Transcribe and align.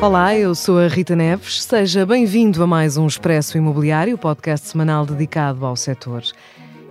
Olá, 0.00 0.34
eu 0.36 0.54
sou 0.54 0.78
a 0.78 0.88
Rita 0.88 1.14
Neves. 1.14 1.62
Seja 1.62 2.04
bem-vindo 2.04 2.62
a 2.62 2.66
mais 2.66 2.96
um 2.96 3.06
Expresso 3.06 3.56
Imobiliário, 3.56 4.18
podcast 4.18 4.66
semanal 4.66 5.06
dedicado 5.06 5.64
ao 5.64 5.76
setor. 5.76 6.22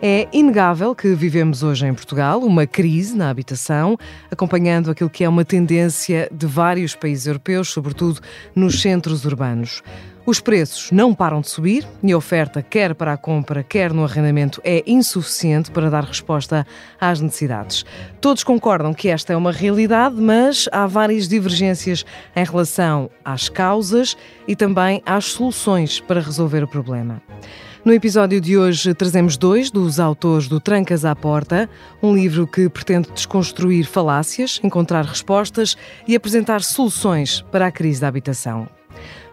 É 0.01 0.29
inegável 0.31 0.95
que 0.95 1.13
vivemos 1.13 1.61
hoje 1.61 1.85
em 1.85 1.93
Portugal 1.93 2.39
uma 2.39 2.65
crise 2.65 3.17
na 3.17 3.29
habitação, 3.29 3.97
acompanhando 4.31 4.89
aquilo 4.89 5.09
que 5.09 5.25
é 5.25 5.29
uma 5.29 5.43
tendência 5.43 6.29
de 6.31 6.45
vários 6.45 6.95
países 6.95 7.27
europeus, 7.27 7.67
sobretudo 7.69 8.21
nos 8.55 8.81
centros 8.81 9.25
urbanos. 9.25 9.83
Os 10.29 10.39
preços 10.39 10.91
não 10.91 11.11
param 11.11 11.41
de 11.41 11.49
subir 11.49 11.87
e 12.03 12.11
a 12.11 12.15
oferta, 12.15 12.61
quer 12.61 12.93
para 12.93 13.13
a 13.13 13.17
compra, 13.17 13.63
quer 13.63 13.91
no 13.91 14.03
arrendamento, 14.03 14.61
é 14.63 14.83
insuficiente 14.85 15.71
para 15.71 15.89
dar 15.89 16.03
resposta 16.03 16.67
às 17.01 17.19
necessidades. 17.19 17.83
Todos 18.21 18.43
concordam 18.43 18.93
que 18.93 19.09
esta 19.09 19.33
é 19.33 19.35
uma 19.35 19.51
realidade, 19.51 20.21
mas 20.21 20.69
há 20.71 20.85
várias 20.85 21.27
divergências 21.27 22.05
em 22.35 22.43
relação 22.43 23.09
às 23.25 23.49
causas 23.49 24.15
e 24.47 24.55
também 24.55 25.01
às 25.03 25.25
soluções 25.25 25.99
para 25.99 26.21
resolver 26.21 26.63
o 26.63 26.67
problema. 26.67 27.19
No 27.83 27.91
episódio 27.91 28.39
de 28.39 28.55
hoje 28.55 28.93
trazemos 28.93 29.35
dois 29.35 29.71
dos 29.71 29.99
autores 29.99 30.47
do 30.47 30.59
Trancas 30.59 31.05
à 31.05 31.15
Porta, 31.15 31.67
um 32.03 32.13
livro 32.13 32.45
que 32.45 32.69
pretende 32.69 33.09
desconstruir 33.11 33.87
falácias, 33.87 34.59
encontrar 34.63 35.05
respostas 35.05 35.75
e 36.07 36.15
apresentar 36.15 36.61
soluções 36.61 37.41
para 37.51 37.65
a 37.65 37.71
crise 37.71 38.01
da 38.01 38.07
habitação. 38.07 38.69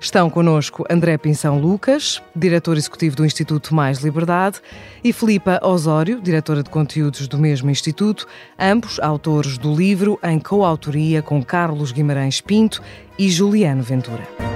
Estão 0.01 0.29
connosco 0.29 0.85
André 0.91 1.17
Pinção 1.17 1.59
Lucas, 1.59 2.23
diretor 2.35 2.77
executivo 2.77 3.17
do 3.17 3.25
Instituto 3.25 3.75
Mais 3.75 3.99
Liberdade, 3.99 4.61
e 5.03 5.13
Filipa 5.13 5.61
Osório, 5.63 6.21
diretora 6.21 6.63
de 6.63 6.71
conteúdos 6.71 7.27
do 7.27 7.39
mesmo 7.39 7.71
instituto, 7.71 8.27
ambos 8.59 9.01
autores 9.01 9.59
do 9.59 9.75
livro 9.75 10.19
em 10.23 10.39
coautoria 10.39 11.23
com 11.23 11.43
Carlos 11.43 11.93
Guimarães 11.93 12.41
Pinto 12.41 12.83
e 13.19 13.31
Juliano 13.31 13.83
Ventura. 13.83 14.56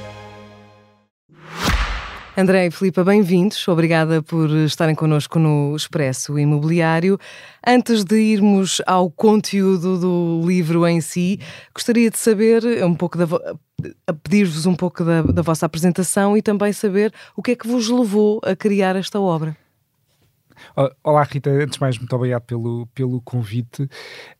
André 2.35 2.67
e 2.67 2.71
Filipa, 2.71 3.03
bem-vindos. 3.03 3.67
Obrigada 3.67 4.23
por 4.23 4.49
estarem 4.51 4.95
connosco 4.95 5.37
no 5.37 5.75
Expresso 5.75 6.39
Imobiliário. 6.39 7.19
Antes 7.65 8.05
de 8.05 8.15
irmos 8.15 8.81
ao 8.87 9.11
conteúdo 9.11 9.99
do 9.99 10.47
livro 10.47 10.87
em 10.87 11.01
si, 11.01 11.41
gostaria 11.75 12.09
de 12.09 12.17
saber 12.17 12.63
um 12.85 12.95
pouco 12.95 13.17
da 13.17 13.27
pedir-vos 14.23 14.65
um 14.65 14.75
pouco 14.75 15.03
da, 15.03 15.23
da 15.23 15.41
vossa 15.41 15.65
apresentação 15.65 16.37
e 16.37 16.41
também 16.41 16.71
saber 16.71 17.13
o 17.35 17.41
que 17.41 17.51
é 17.51 17.55
que 17.55 17.67
vos 17.67 17.89
levou 17.89 18.39
a 18.43 18.55
criar 18.55 18.95
esta 18.95 19.19
obra. 19.19 19.57
Olá 21.03 21.23
Rita, 21.23 21.49
antes 21.49 21.75
de 21.75 21.81
mais 21.81 21.97
muito 21.97 22.15
obrigado 22.15 22.43
pelo, 22.43 22.87
pelo 22.87 23.21
convite, 23.21 23.89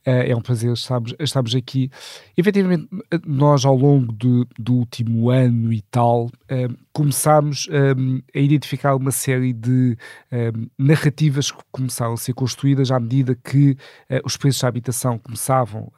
eh, 0.06 0.32
é 0.32 0.36
um 0.36 0.42
prazer 0.42 0.72
estarmos, 0.74 1.14
estarmos 1.20 1.56
aqui. 1.56 1.90
Efetivamente, 2.38 2.88
nós 3.26 3.66
ao 3.66 3.76
longo 3.76 4.14
de, 4.14 4.46
do 4.58 4.76
último 4.76 5.30
ano 5.30 5.72
e 5.74 5.82
tal, 5.84 6.30
eh, 6.48 6.68
começámos 6.94 7.68
um, 7.98 8.22
a 8.36 8.40
identificar 8.40 8.96
uma 8.96 9.12
série 9.12 9.54
de 9.54 9.98
narrativas 10.78 11.52
que 11.52 11.64
começaram 11.72 12.14
a 12.14 12.18
ser 12.18 12.34
construídas 12.34 12.92
à 12.92 13.00
medida 13.00 13.34
que 13.34 13.78
os 14.26 14.36
preços 14.36 14.62
da 14.62 14.68
habitação 14.68 15.18
começavam, 15.18 15.92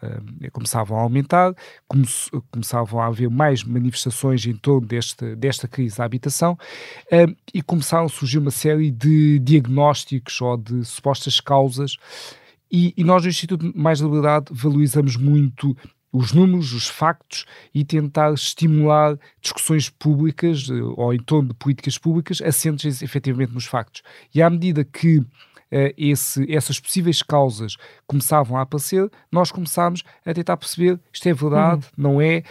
começavam 0.52 1.00
a 1.00 1.02
aumentar, 1.02 1.54
come 1.88 2.06
começavam 2.52 3.02
a 3.02 3.08
haver 3.08 3.30
mais 3.30 3.64
manifestações 3.64 4.46
em 4.46 4.56
torno 4.56 4.88
deste, 4.88 5.36
desta 5.36 5.68
crise 5.68 5.98
da 5.98 6.06
habitação 6.06 6.58
e 7.54 7.62
começaram 7.62 8.06
a 8.06 8.10
surgir 8.10 8.38
uma 8.38 8.52
série 8.52 8.92
de 8.92 9.40
diagnósticos 9.40 10.13
ou 10.42 10.58
de 10.58 10.84
supostas 10.84 11.40
causas. 11.40 11.98
E, 12.72 12.94
e 12.98 13.04
nós, 13.04 13.24
no 13.24 13.30
Instituto 13.30 13.72
Mais 13.76 14.00
Liberdade, 14.00 14.48
valorizamos 14.52 15.16
muito 15.16 15.76
os 16.14 16.32
números, 16.32 16.74
os 16.74 16.88
factos 16.88 17.46
e 17.74 17.84
tentar 17.84 18.32
estimular 18.34 19.18
discussões 19.42 19.90
públicas 19.90 20.68
eh, 20.70 20.74
ou 20.96 21.12
em 21.12 21.20
torno 21.20 21.50
de 21.50 21.56
políticas 21.56 21.98
públicas 21.98 22.40
assentes 22.40 23.02
efetivamente 23.02 23.52
nos 23.52 23.66
factos. 23.66 24.04
E 24.34 24.40
à 24.40 24.50
medida 24.50 24.84
que 24.84 25.18
uh, 25.18 25.28
esse, 25.98 26.52
essas 26.54 26.80
possíveis 26.80 27.24
causas 27.24 27.78
começavam 28.06 28.58
a 28.58 28.62
aparecer, 28.62 29.10
nós 29.32 29.52
começámos 29.52 30.04
a 30.24 30.32
tentar 30.34 30.56
perceber 30.56 31.00
isto 31.12 31.28
é 31.28 31.34
verdade, 31.34 31.88
uhum. 31.98 32.04
não 32.04 32.22
é, 32.22 32.44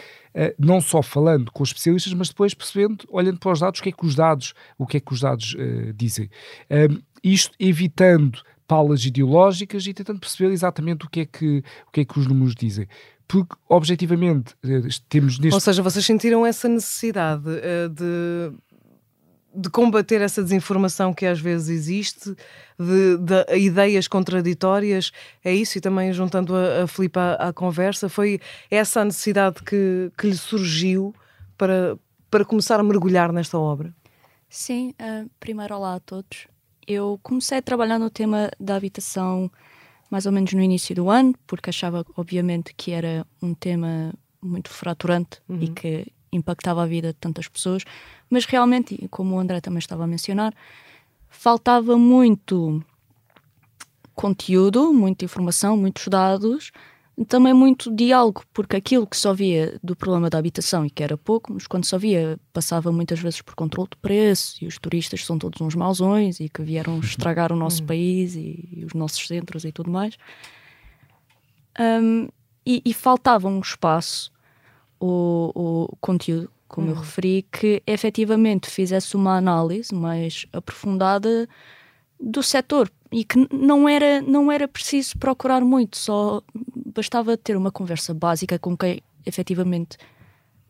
não 0.59 0.81
só 0.81 1.03
falando 1.03 1.51
com 1.53 1.63
os 1.63 1.69
especialistas, 1.71 2.13
mas 2.15 2.29
depois 2.29 2.55
percebendo, 2.55 3.05
olhando 3.09 3.39
para 3.39 3.53
os 3.53 3.61
dados, 3.61 3.81
o 3.81 3.83
que 3.83 3.89
é 3.91 3.93
que 3.93 4.07
os 4.07 4.15
dados, 4.15 4.55
o 4.79 4.87
que 4.87 4.97
é 4.97 5.01
que 5.01 5.13
os 5.13 5.21
dados 5.21 5.55
uh, 5.55 5.93
dizem. 5.95 6.31
Um, 6.71 7.01
isto 7.23 7.55
evitando 7.59 8.41
palas 8.67 9.05
ideológicas 9.05 9.87
e 9.87 9.93
tentando 9.93 10.19
perceber 10.19 10.53
exatamente 10.53 11.05
o 11.05 11.11
que 11.11 11.21
é 11.21 11.27
que, 11.27 11.63
o 11.87 11.91
que, 11.93 12.01
é 12.01 12.05
que 12.05 12.19
os 12.19 12.27
números 12.27 12.55
dizem 12.55 12.87
porque 13.29 13.55
objetivamente 13.67 14.55
eh, 14.63 14.89
temos 15.09 15.39
neste... 15.39 15.55
Ou 15.55 15.61
seja, 15.61 15.81
vocês 15.81 16.05
sentiram 16.05 16.45
essa 16.45 16.69
necessidade 16.69 17.49
uh, 17.49 17.89
de, 17.89 18.53
de 19.55 19.69
combater 19.71 20.21
essa 20.21 20.43
desinformação 20.43 21.13
que 21.13 21.27
às 21.27 21.41
vezes 21.41 21.69
existe, 21.69 22.35
de, 22.79 23.17
de 23.19 23.59
ideias 23.59 24.09
contraditórias, 24.09 25.13
é 25.45 25.55
isso? 25.55 25.79
E 25.79 25.81
também 25.81 26.13
juntando 26.13 26.55
a, 26.55 26.85
a 26.85 26.87
Filipe 26.87 27.19
à, 27.19 27.35
à, 27.35 27.53
conversa, 27.53 28.09
foi 28.09 28.41
essa 28.71 29.01
a 29.01 29.05
necessidade 29.05 29.63
que, 29.63 30.11
que 30.17 30.27
lhe 30.27 30.37
surgiu 30.37 31.15
para, 31.57 31.99
para 32.31 32.45
começar 32.45 32.81
a 32.81 32.83
mergulhar 32.83 33.33
nesta 33.33 33.59
obra? 33.59 33.95
Sim, 34.49 34.95
uh, 35.01 35.29
primeiro 35.39 35.75
olá 35.77 35.97
a 35.97 36.01
todos. 36.01 36.47
Eu 36.87 37.19
comecei 37.23 37.59
a 37.59 37.63
trabalhar 37.63 37.99
no 37.99 38.11
tema 38.11 38.51
da 38.59 38.77
habitação 38.77 39.51
mais 40.11 40.27
ou 40.27 40.33
menos 40.33 40.53
no 40.53 40.61
início 40.61 40.95
do 40.95 41.09
ano, 41.09 41.35
porque 41.47 41.71
achava, 41.71 42.05
obviamente, 42.19 42.75
que 42.75 42.91
era 42.91 43.27
um 43.41 43.55
tema 43.55 44.13
muito 44.43 44.69
fraturante 44.69 45.41
uhum. 45.49 45.63
e 45.63 45.69
que 45.69 46.07
impactava 46.33 46.83
a 46.83 46.87
vida 46.87 47.09
de 47.09 47.19
tantas 47.19 47.49
pessoas, 47.49 47.85
mas 48.31 48.45
realmente, 48.45 49.07
como 49.11 49.37
o 49.37 49.39
André 49.39 49.61
também 49.61 49.79
estava 49.79 50.05
a 50.05 50.07
mencionar, 50.07 50.55
faltava 51.29 51.97
muito 51.99 52.83
conteúdo, 54.15 54.93
muita 54.93 55.25
informação, 55.25 55.77
muitos 55.77 56.09
dados 56.09 56.73
também 57.29 57.53
muito 57.53 57.95
diálogo, 57.95 58.43
porque 58.53 58.77
aquilo 58.77 59.07
que 59.07 59.17
só 59.17 59.35
via 59.35 59.79
do 59.83 59.95
problema 59.95 60.31
da 60.31 60.39
habitação 60.39 60.85
e 60.85 60.91
que 60.91 61.03
era 61.03 61.17
pouco, 61.17 61.53
mas 61.53 61.67
quando 61.67 61.85
só 61.85 61.99
via 61.99 62.39
passava 62.53 62.91
muitas 62.91 63.21
vezes 63.21 63.43
por 63.43 63.55
controle 63.55 63.89
de 63.91 63.97
preço 63.99 64.57
e 64.63 64.67
os 64.67 64.79
turistas 64.79 65.25
são 65.25 65.39
todos 65.39 65.61
uns 65.61 65.75
mauzões 65.75 66.41
e 66.41 66.49
que 66.49 66.63
vieram 66.63 66.99
estragar 67.01 67.53
o 67.53 67.57
nosso 67.57 67.83
uhum. 67.83 67.87
país 67.87 68.35
e, 68.35 68.69
e, 68.73 68.85
os 68.85 68.95
nossos 68.95 69.27
centros 69.27 69.65
e 69.65 69.73
tudo 69.73 69.91
mais. 69.91 70.17
Um, 71.79 72.29
e, 72.65 72.83
e, 72.85 72.95
faltava 72.95 73.49
um 73.49 73.61
espaço, 73.61 74.33
o, 75.03 75.89
o 75.93 75.97
conteúdo, 76.01 76.49
como 76.69 76.89
eu 76.89 76.95
uhum. 76.95 77.01
referi, 77.01 77.45
que 77.51 77.83
efetivamente 77.87 78.71
fizesse 78.71 79.17
uma 79.17 79.37
análise 79.37 79.93
mais 79.93 80.47
aprofundada 80.53 81.49
do 82.21 82.43
setor 82.43 82.91
e 83.11 83.25
que 83.25 83.49
não 83.53 83.89
era, 83.89 84.23
não 84.23 84.51
era 84.51 84.69
preciso 84.69 85.19
procurar 85.19 85.61
muito, 85.63 85.99
só 85.99 86.41
bastava 86.95 87.37
ter 87.37 87.57
uma 87.57 87.73
conversa 87.73 88.15
básica 88.15 88.59
com 88.59 88.77
quem 88.77 89.03
efetivamente 89.27 89.99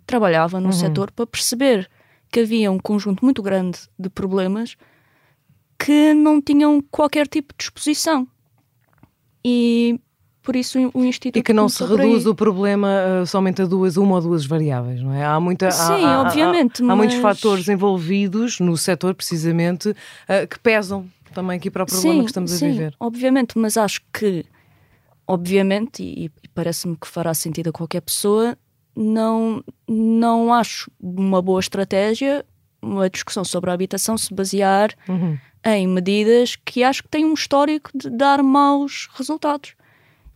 trabalhava 0.07 0.59
no 0.59 0.67
uhum. 0.67 0.73
setor 0.73 1.11
para 1.11 1.27
perceber 1.27 1.89
que 2.31 2.41
havia 2.41 2.73
um 2.73 2.79
conjunto 2.79 3.23
muito 3.23 3.43
grande 3.43 3.81
de 3.99 4.09
problemas 4.09 4.77
que 5.79 6.15
não 6.15 6.41
tinham 6.41 6.81
qualquer 6.91 7.29
tipo 7.29 7.53
de 7.57 7.65
exposição. 7.65 8.27
E 9.45 10.01
por 10.43 10.57
isso 10.57 10.79
o 10.93 11.05
Instituto. 11.05 11.39
E 11.39 11.43
que 11.43 11.53
não 11.53 11.69
se 11.69 11.85
reduz 11.85 12.27
o 12.27 12.35
problema 12.35 12.89
uh, 13.23 13.27
somente 13.27 13.63
a 13.63 13.67
duas, 13.67 13.97
uma 13.97 14.17
ou 14.17 14.21
duas 14.21 14.45
variáveis, 14.45 15.01
não 15.01 15.13
é? 15.15 15.25
Há 15.25 15.39
muita. 15.39 15.71
Sim, 15.71 16.05
há, 16.05 16.23
obviamente. 16.23 16.83
Há, 16.83 16.85
há, 16.85 16.89
mas... 16.89 16.93
há, 16.93 16.97
muitos 16.97 17.17
fatores 17.17 17.69
envolvidos 17.69 18.61
no 18.61 18.77
setor, 18.77 19.15
precisamente, 19.15 19.91
uh, 19.91 20.47
que 20.49 20.59
pesam 20.59 21.07
também 21.33 21.57
aqui 21.57 21.71
para 21.71 21.85
o 21.85 21.87
problema 21.87 22.15
sim, 22.15 22.21
que 22.21 22.31
estamos 22.31 22.51
sim, 22.51 22.67
a 22.67 22.73
viver. 22.73 22.95
Obviamente, 23.01 23.59
mas 23.59 23.77
acho 23.77 24.01
que 24.13 24.45
obviamente, 25.27 26.03
e, 26.03 26.31
e 26.43 26.49
parece-me 26.49 26.97
que 26.97 27.07
fará 27.07 27.33
sentido 27.33 27.71
a 27.71 27.73
qualquer 27.73 28.03
pessoa, 28.03 28.57
não, 28.95 29.65
não 29.89 30.53
acho 30.53 30.91
uma 31.01 31.41
boa 31.41 31.61
estratégia 31.61 32.45
uma 32.83 33.09
discussão 33.09 33.45
sobre 33.45 33.71
a 33.71 33.73
habitação 33.73 34.19
se 34.19 34.35
basear 34.35 34.91
uhum. 35.09 35.39
em 35.65 35.87
medidas 35.87 36.57
que 36.57 36.83
acho 36.83 37.05
que 37.05 37.09
têm 37.09 37.25
um 37.25 37.35
histórico 37.35 37.91
de 37.95 38.11
dar 38.11 38.43
maus 38.43 39.09
resultados. 39.15 39.75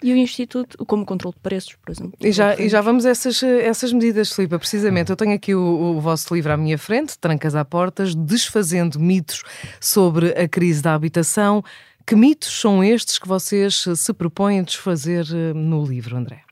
E 0.02 0.12
o 0.12 0.16
Instituto, 0.16 0.84
como 0.84 1.04
o 1.04 1.06
controle 1.06 1.34
de 1.34 1.40
preços, 1.40 1.74
por 1.76 1.90
exemplo. 1.90 2.12
E 2.20 2.30
já, 2.30 2.54
e 2.56 2.68
já 2.68 2.80
vamos 2.80 3.06
a 3.06 3.10
essas, 3.10 3.42
essas 3.42 3.92
medidas, 3.92 4.32
Filipe. 4.32 4.58
Precisamente, 4.58 5.10
eu 5.10 5.16
tenho 5.16 5.34
aqui 5.34 5.54
o, 5.54 5.96
o, 5.96 6.00
vosso 6.00 6.34
livro 6.34 6.52
à 6.52 6.56
minha 6.56 6.76
frente, 6.76 7.18
Trancas 7.18 7.54
à 7.54 7.64
Portas, 7.64 8.14
Desfazendo 8.14 9.00
Mitos 9.00 9.42
sobre 9.80 10.30
a 10.32 10.46
Crise 10.46 10.82
da 10.82 10.94
Habitação. 10.94 11.64
Que 12.06 12.14
mitos 12.14 12.60
são 12.60 12.84
estes 12.84 13.18
que 13.18 13.26
vocês 13.26 13.84
se 13.96 14.12
propõem 14.12 14.62
desfazer 14.62 15.26
eh, 15.32 15.52
no 15.52 15.84
livro, 15.84 16.16
André? 16.16 16.42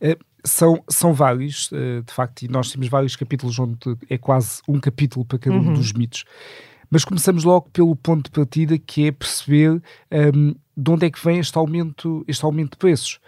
É, 0.00 0.16
são, 0.42 0.82
são 0.88 1.12
vários, 1.12 1.68
eh, 1.72 2.00
de 2.00 2.12
facto, 2.12 2.42
e 2.42 2.48
nós 2.48 2.72
temos 2.72 2.88
vários 2.88 3.14
capítulos 3.14 3.58
onde 3.58 3.76
é 4.08 4.16
quase 4.16 4.62
um 4.66 4.80
capítulo 4.80 5.26
para 5.26 5.38
cada 5.38 5.56
um 5.56 5.66
uhum. 5.66 5.74
dos 5.74 5.92
mitos. 5.92 6.24
Mas 6.92 7.04
começamos 7.04 7.44
logo 7.44 7.70
pelo 7.70 7.94
ponto 7.96 8.24
de 8.24 8.30
partida, 8.30 8.78
que 8.78 9.06
é 9.06 9.12
perceber 9.12 9.82
um, 10.34 10.54
de 10.76 10.90
onde 10.90 11.06
é 11.06 11.10
que 11.10 11.22
vem 11.22 11.38
este 11.38 11.56
aumento, 11.56 12.24
este 12.26 12.44
aumento 12.44 12.72
de 12.72 12.76
preços. 12.76 13.20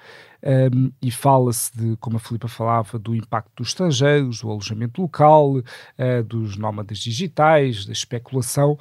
Um, 0.73 0.93
e 1.00 1.11
fala-se 1.11 1.75
de, 1.75 1.96
como 1.96 2.19
a 2.19 2.20
Filipa 2.20 2.49
falava, 2.49 2.99
do 2.99 3.14
impacto 3.14 3.50
dos 3.56 3.69
estrangeiros, 3.69 4.43
do 4.43 4.50
alojamento 4.50 5.00
local, 5.00 5.56
uh, 5.56 6.23
dos 6.26 6.58
nómadas 6.58 6.99
digitais, 6.99 7.87
da 7.87 7.93
especulação, 7.93 8.79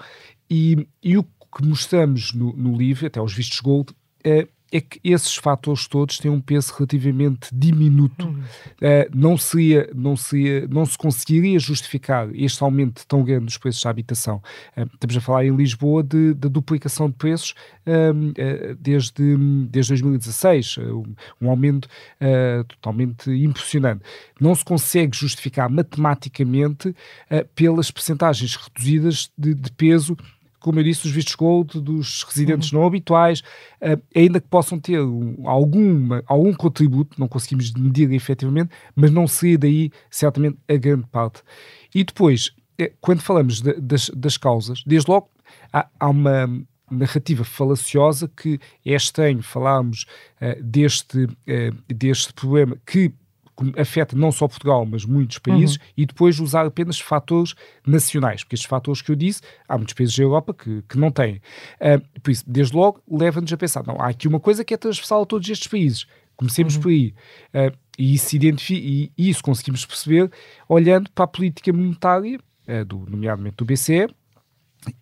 e, 0.49 0.87
e 1.01 1.17
o 1.17 1.23
que 1.23 1.65
mostramos 1.65 2.33
no, 2.33 2.51
no 2.51 2.75
livro, 2.75 3.07
até 3.07 3.21
os 3.21 3.33
vistos 3.33 3.61
gold, 3.61 3.91
uh, 3.91 4.47
é 4.73 4.81
que 4.81 4.99
esses 5.03 5.35
fatores 5.35 5.87
todos 5.87 6.17
têm 6.17 6.31
um 6.31 6.41
peso 6.41 6.73
relativamente 6.73 7.47
diminuto. 7.53 8.27
Uh, 8.27 9.07
não, 9.13 9.37
seria, 9.37 9.87
não, 9.93 10.17
seria, 10.17 10.67
não 10.67 10.83
se 10.83 10.97
conseguiria 10.97 11.59
justificar 11.59 12.27
este 12.33 12.63
aumento 12.63 13.05
tão 13.07 13.23
grande 13.23 13.45
dos 13.45 13.57
preços 13.59 13.83
da 13.83 13.91
habitação. 13.91 14.41
Uh, 14.75 14.89
estamos 14.91 15.15
a 15.15 15.21
falar 15.21 15.45
em 15.45 15.55
Lisboa 15.55 16.01
de, 16.01 16.33
de 16.33 16.49
duplicação 16.49 17.07
de 17.07 17.15
preços 17.15 17.53
uh, 17.85 18.75
desde, 18.79 19.37
desde 19.69 19.91
2016, 19.91 20.77
um 21.39 21.49
aumento 21.49 21.87
totalmente 22.67 23.29
impressionante. 23.29 24.01
Não 24.41 24.55
se 24.55 24.65
consegue 24.65 25.15
justificar 25.15 25.69
matematicamente 25.69 26.95
pelas 27.53 27.91
percentagens 27.91 28.55
reduzidas 28.55 29.31
de, 29.37 29.53
de 29.53 29.71
peso 29.71 30.17
como 30.63 30.79
eu 30.79 30.83
disse, 30.83 31.05
os 31.05 31.11
vistos 31.11 31.35
gold 31.35 31.79
dos 31.81 32.23
residentes 32.23 32.71
uhum. 32.71 32.79
não 32.79 32.87
habituais, 32.87 33.41
uh, 33.81 34.01
ainda 34.15 34.39
que 34.39 34.47
possam 34.47 34.79
ter 34.79 35.01
um, 35.01 35.47
alguma, 35.47 36.23
algum 36.25 36.53
contributo, 36.53 37.19
não 37.19 37.27
conseguimos 37.27 37.71
medir 37.73 38.11
efetivamente, 38.13 38.71
mas 38.95 39.11
não 39.11 39.27
seria 39.27 39.57
daí 39.57 39.91
certamente 40.09 40.57
a 40.67 40.75
grande 40.77 41.05
parte. 41.11 41.41
E 41.93 42.03
depois, 42.03 42.55
eh, 42.79 42.93
quando 43.01 43.21
falamos 43.21 43.61
de, 43.61 43.73
das, 43.73 44.09
das 44.15 44.37
causas, 44.37 44.83
desde 44.87 45.11
logo 45.11 45.29
há, 45.71 45.85
há 45.99 46.09
uma 46.09 46.47
narrativa 46.89 47.43
falaciosa 47.43 48.29
que 48.35 48.59
é 48.85 48.93
estranho 48.93 49.43
falarmos 49.43 50.05
uh, 50.41 50.63
deste, 50.63 51.25
uh, 51.25 51.93
deste 51.93 52.31
problema 52.33 52.77
que 52.85 53.11
afeta 53.77 54.15
não 54.15 54.31
só 54.31 54.47
Portugal, 54.47 54.85
mas 54.85 55.05
muitos 55.05 55.37
países, 55.39 55.75
uhum. 55.75 55.83
e 55.97 56.05
depois 56.05 56.39
usar 56.39 56.65
apenas 56.65 56.99
fatores 56.99 57.53
nacionais, 57.85 58.43
porque 58.43 58.55
estes 58.55 58.67
fatores 58.67 59.01
que 59.01 59.11
eu 59.11 59.15
disse, 59.15 59.41
há 59.67 59.77
muitos 59.77 59.93
países 59.93 60.15
da 60.15 60.23
Europa 60.23 60.53
que, 60.53 60.81
que 60.83 60.97
não 60.97 61.11
têm. 61.11 61.41
Uh, 61.79 62.19
por 62.21 62.31
isso, 62.31 62.43
desde 62.47 62.75
logo, 62.75 63.01
leva-nos 63.09 63.51
a 63.53 63.57
pensar, 63.57 63.85
não, 63.85 63.99
há 63.99 64.07
aqui 64.07 64.27
uma 64.27 64.39
coisa 64.39 64.63
que 64.63 64.73
é 64.73 64.77
transversal 64.77 65.23
a 65.23 65.25
todos 65.25 65.47
estes 65.49 65.67
países. 65.67 66.05
Comecemos 66.35 66.75
uhum. 66.75 66.81
por 66.81 66.89
aí. 66.89 67.13
Uh, 67.53 67.77
e, 67.97 68.13
isso 68.15 68.35
e, 68.35 69.11
isso 69.17 69.43
conseguimos 69.43 69.85
perceber 69.85 70.31
olhando 70.67 71.11
para 71.11 71.25
a 71.25 71.27
política 71.27 71.71
monetária, 71.71 72.39
uh, 72.67 72.85
do, 72.85 73.05
nomeadamente 73.07 73.57
do 73.57 73.65
BCE, 73.65 74.07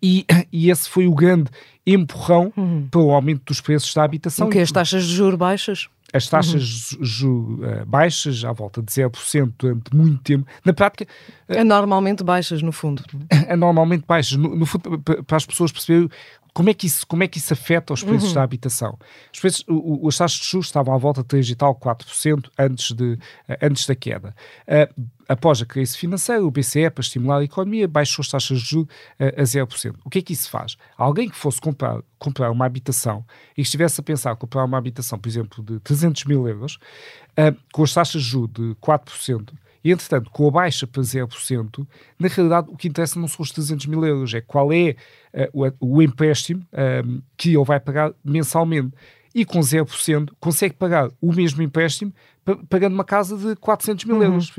e, 0.02 0.26
e, 0.52 0.70
esse 0.70 0.88
foi 0.88 1.06
o 1.06 1.14
grande 1.14 1.50
empurrão 1.86 2.52
uhum. 2.56 2.86
para 2.90 3.00
o 3.00 3.10
aumento 3.10 3.42
dos 3.46 3.60
preços 3.60 3.92
da 3.94 4.04
habitação. 4.04 4.46
O 4.46 4.50
que 4.50 4.58
as 4.58 4.70
taxas 4.70 5.04
de 5.04 5.14
juros 5.14 5.38
baixas? 5.38 5.88
as 6.12 6.28
taxas 6.28 6.92
uhum. 7.22 7.60
uh, 7.62 7.86
baixas, 7.86 8.44
à 8.44 8.52
volta 8.52 8.82
de 8.82 8.92
0% 8.92 9.52
durante 9.58 9.96
muito 9.96 10.22
tempo. 10.22 10.46
Na 10.64 10.72
prática. 10.72 11.06
Uh, 11.48 11.54
é 11.54 11.64
normalmente 11.64 12.22
baixas, 12.22 12.60
no 12.60 12.70
fundo. 12.70 13.02
É 13.48 13.56
normalmente 13.56 14.04
baixas. 14.06 14.36
No, 14.36 14.54
no 14.54 14.66
fundo, 14.66 15.00
para 15.26 15.36
as 15.36 15.46
pessoas 15.46 15.72
perceberem 15.72 16.10
como 16.54 16.68
é 16.68 16.74
que 16.74 16.86
isso, 16.86 17.06
como 17.06 17.22
é 17.22 17.28
que 17.28 17.38
isso 17.38 17.52
afeta 17.52 17.94
os 17.94 18.02
preços 18.02 18.28
uhum. 18.28 18.34
da 18.34 18.42
habitação? 18.42 18.98
Os 19.32 19.40
preços, 19.40 19.64
o, 19.68 20.06
as 20.06 20.18
taxas 20.18 20.38
de 20.38 20.46
juros 20.46 20.66
estavam 20.66 20.94
à 20.94 20.98
volta 20.98 21.22
de 21.22 21.28
3 21.28 21.50
e 21.50 21.54
tal, 21.54 21.74
4% 21.74 22.50
antes, 22.58 22.92
de, 22.92 23.18
antes 23.60 23.86
da 23.86 23.94
queda. 23.94 24.34
Uh, 24.68 25.06
após 25.28 25.62
a 25.62 25.66
crise 25.66 25.96
financeira, 25.96 26.44
o 26.44 26.50
BCE, 26.50 26.90
para 26.90 27.00
estimular 27.00 27.38
a 27.38 27.44
economia, 27.44 27.88
baixou 27.88 28.22
as 28.22 28.28
taxas 28.28 28.60
de 28.60 28.68
juros 28.68 28.88
uh, 29.18 29.40
a 29.40 29.42
0%. 29.42 29.94
O 30.04 30.10
que 30.10 30.18
é 30.18 30.22
que 30.22 30.34
isso 30.34 30.50
faz? 30.50 30.76
Alguém 30.96 31.30
que 31.30 31.36
fosse 31.36 31.60
comprar, 31.60 32.02
comprar 32.18 32.50
uma 32.50 32.66
habitação 32.66 33.24
e 33.56 33.62
estivesse 33.62 34.00
a 34.00 34.04
pensar 34.04 34.36
comprar 34.36 34.64
uma 34.64 34.76
habitação, 34.76 35.18
por 35.18 35.28
exemplo, 35.28 35.64
de 35.64 35.80
300 35.80 36.24
mil 36.24 36.46
euros, 36.46 36.78
uh, 37.32 37.56
com 37.72 37.82
as 37.82 37.94
taxas 37.94 38.22
de 38.22 38.28
juros 38.28 38.52
de 38.52 38.74
4%, 38.74 39.52
e, 39.84 39.90
entretanto, 39.90 40.30
com 40.30 40.48
a 40.48 40.50
baixa 40.50 40.86
para 40.86 41.02
0%, 41.02 41.86
na 42.18 42.28
realidade 42.28 42.68
o 42.70 42.76
que 42.76 42.88
interessa 42.88 43.18
não 43.18 43.26
são 43.26 43.42
os 43.42 43.50
300 43.50 43.86
mil 43.86 44.04
euros, 44.04 44.32
é 44.34 44.40
qual 44.40 44.72
é 44.72 44.96
uh, 45.52 45.74
o, 45.80 45.96
o, 45.96 46.02
empréstimo 46.02 46.62
uh, 46.72 47.22
que 47.36 47.54
ele 47.54 47.64
vai 47.64 47.80
pagar 47.80 48.12
mensalmente. 48.24 48.92
E 49.34 49.44
com 49.44 49.60
0% 49.60 50.30
consegue 50.38 50.74
pagar 50.74 51.10
o 51.20 51.32
mesmo 51.32 51.62
empréstimo 51.62 52.12
pagando 52.68 52.92
uma 52.92 53.04
casa 53.04 53.36
de 53.36 53.56
400 53.56 54.04
mil 54.04 54.16
uhum. 54.16 54.22
euros. 54.22 54.52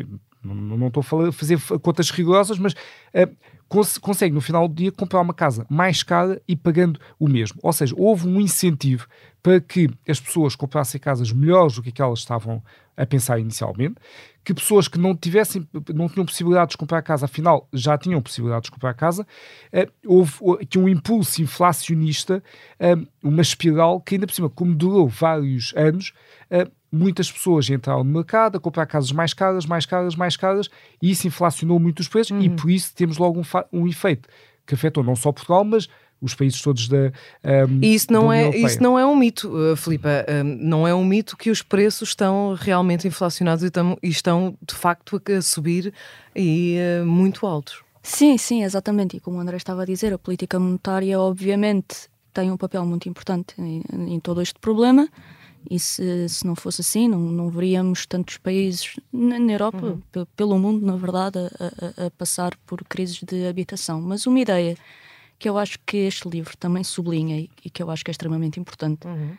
Não, 0.43 0.55
não, 0.55 0.87
estou 0.87 1.01
a 1.27 1.31
fazer 1.31 1.59
contas 1.81 2.09
rigorosas, 2.09 2.57
mas 2.59 2.73
uh, 2.73 3.35
cons 3.69 3.97
consegue 3.97 4.33
no 4.33 4.41
final 4.41 4.67
do 4.67 4.75
dia 4.75 4.91
comprar 4.91 5.21
uma 5.21 5.33
casa 5.33 5.65
mais 5.69 6.03
cara 6.03 6.41
e 6.47 6.55
pagando 6.55 6.99
o 7.17 7.27
mesmo. 7.27 7.59
Ou 7.63 7.71
seja, 7.71 7.95
houve 7.97 8.27
um 8.27 8.41
incentivo 8.41 9.07
para 9.41 9.61
que 9.61 9.89
as 10.07 10.19
pessoas 10.19 10.55
comprassem 10.55 10.99
casas 10.99 11.31
melhores 11.31 11.75
do 11.75 11.83
que 11.83 11.89
aquelas 11.89 12.19
estavam 12.19 12.61
a 12.95 13.05
pensar 13.05 13.39
inicialmente, 13.39 13.95
que 14.43 14.53
pessoas 14.53 14.87
que 14.87 14.99
não 14.99 15.15
tivessem, 15.15 15.67
não 15.93 16.09
tinham 16.09 16.25
possibilidade 16.25 16.71
de 16.71 16.77
comprar 16.77 17.01
casa, 17.01 17.25
afinal 17.25 17.67
já 17.73 17.97
tinham 17.97 18.21
possibilidade 18.21 18.65
de 18.65 18.71
comprar 18.71 18.93
casa, 18.93 19.25
uh, 19.73 19.91
houve 20.05 20.33
aqui 20.61 20.77
um 20.77 20.87
impulso 20.87 21.41
inflacionista, 21.41 22.43
uh, 22.79 23.07
uma 23.23 23.41
espiral 23.41 24.01
que 24.01 24.15
ainda 24.15 24.27
por 24.27 24.33
cima, 24.33 24.49
como 24.49 24.75
durou 24.75 25.07
vários 25.07 25.73
anos, 25.75 26.13
uh, 26.51 26.69
muitas 26.91 27.31
pessoas 27.31 27.69
entraram 27.69 28.03
no 28.03 28.13
mercado 28.13 28.57
a 28.57 28.59
comprar 28.59 28.85
casas 28.85 29.11
mais 29.11 29.33
caras, 29.33 29.65
mais 29.65 29.85
caras, 29.85 30.15
mais 30.15 30.35
caras, 30.35 30.69
e 31.01 31.09
isso 31.09 31.25
inflacionou 31.25 31.79
muito 31.79 32.01
os 32.01 32.07
preços, 32.07 32.31
uhum. 32.31 32.41
e 32.41 32.49
por 32.49 32.69
isso 32.69 32.93
temos 32.93 33.17
logo 33.17 33.39
um, 33.39 33.79
um 33.79 33.87
efeito 33.87 34.27
que 34.65 34.75
afetou 34.75 35.03
não 35.03 35.15
só 35.15 35.31
Portugal, 35.31 35.63
mas 35.63 35.89
os 36.23 36.33
países 36.33 36.61
todos 36.61 36.87
da. 36.87 37.11
Um, 37.43 37.79
e 37.81 37.93
isso 37.93 38.07
não, 38.11 38.31
é, 38.31 38.49
isso 38.55 38.81
não 38.81 38.97
é 38.97 39.05
um 39.05 39.15
mito, 39.15 39.49
uh, 39.49 39.75
Filipa. 39.75 40.25
Um, 40.29 40.43
não 40.43 40.87
é 40.87 40.95
um 40.95 41.03
mito 41.03 41.35
que 41.35 41.51
os 41.51 41.61
preços 41.61 42.09
estão 42.09 42.55
realmente 42.57 43.07
inflacionados 43.07 43.63
e, 43.63 43.67
estão, 43.67 43.97
e 44.01 44.07
estão 44.07 44.57
de 44.65 44.73
facto 44.73 45.21
a 45.37 45.41
subir 45.41 45.93
e 46.33 46.77
uh, 47.01 47.05
muito 47.05 47.45
altos. 47.45 47.83
Sim, 48.01 48.37
sim, 48.37 48.63
exatamente. 48.63 49.17
E 49.17 49.19
como 49.19 49.37
o 49.37 49.39
André 49.39 49.57
estava 49.57 49.83
a 49.83 49.85
dizer, 49.85 50.13
a 50.13 50.17
política 50.17 50.57
monetária, 50.59 51.19
obviamente, 51.19 52.09
tem 52.33 52.49
um 52.51 52.57
papel 52.57 52.85
muito 52.85 53.07
importante 53.07 53.53
em, 53.59 53.83
em 53.91 54.19
todo 54.19 54.41
este 54.41 54.59
problema. 54.59 55.07
E 55.69 55.79
se, 55.79 56.27
se 56.27 56.45
não 56.45 56.55
fosse 56.55 56.81
assim, 56.81 57.07
não, 57.07 57.19
não 57.19 57.49
veríamos 57.49 58.05
tantos 58.05 58.37
países 58.37 58.99
na, 59.11 59.39
na 59.39 59.53
Europa, 59.53 59.97
uhum. 60.15 60.25
pelo 60.35 60.59
mundo, 60.59 60.85
na 60.85 60.95
verdade, 60.97 61.39
a, 61.39 62.03
a, 62.03 62.07
a, 62.07 62.11
passar 62.11 62.53
por 62.65 62.83
crises 62.83 63.21
de 63.23 63.47
habitação. 63.47 64.01
Mas 64.01 64.27
uma 64.27 64.39
ideia 64.39 64.75
que 65.43 65.49
eu 65.49 65.57
acho 65.57 65.77
que 65.85 65.97
este 65.97 66.29
livro 66.29 66.55
também 66.55 66.85
sublinha 66.85 67.37
e 67.65 67.69
que 67.69 67.83
eu 67.83 67.91
acho 67.91 68.01
que 68.01 68.09
é 68.09 68.13
extremamente 68.13 68.61
importante 68.61 69.05
uhum. 69.05 69.35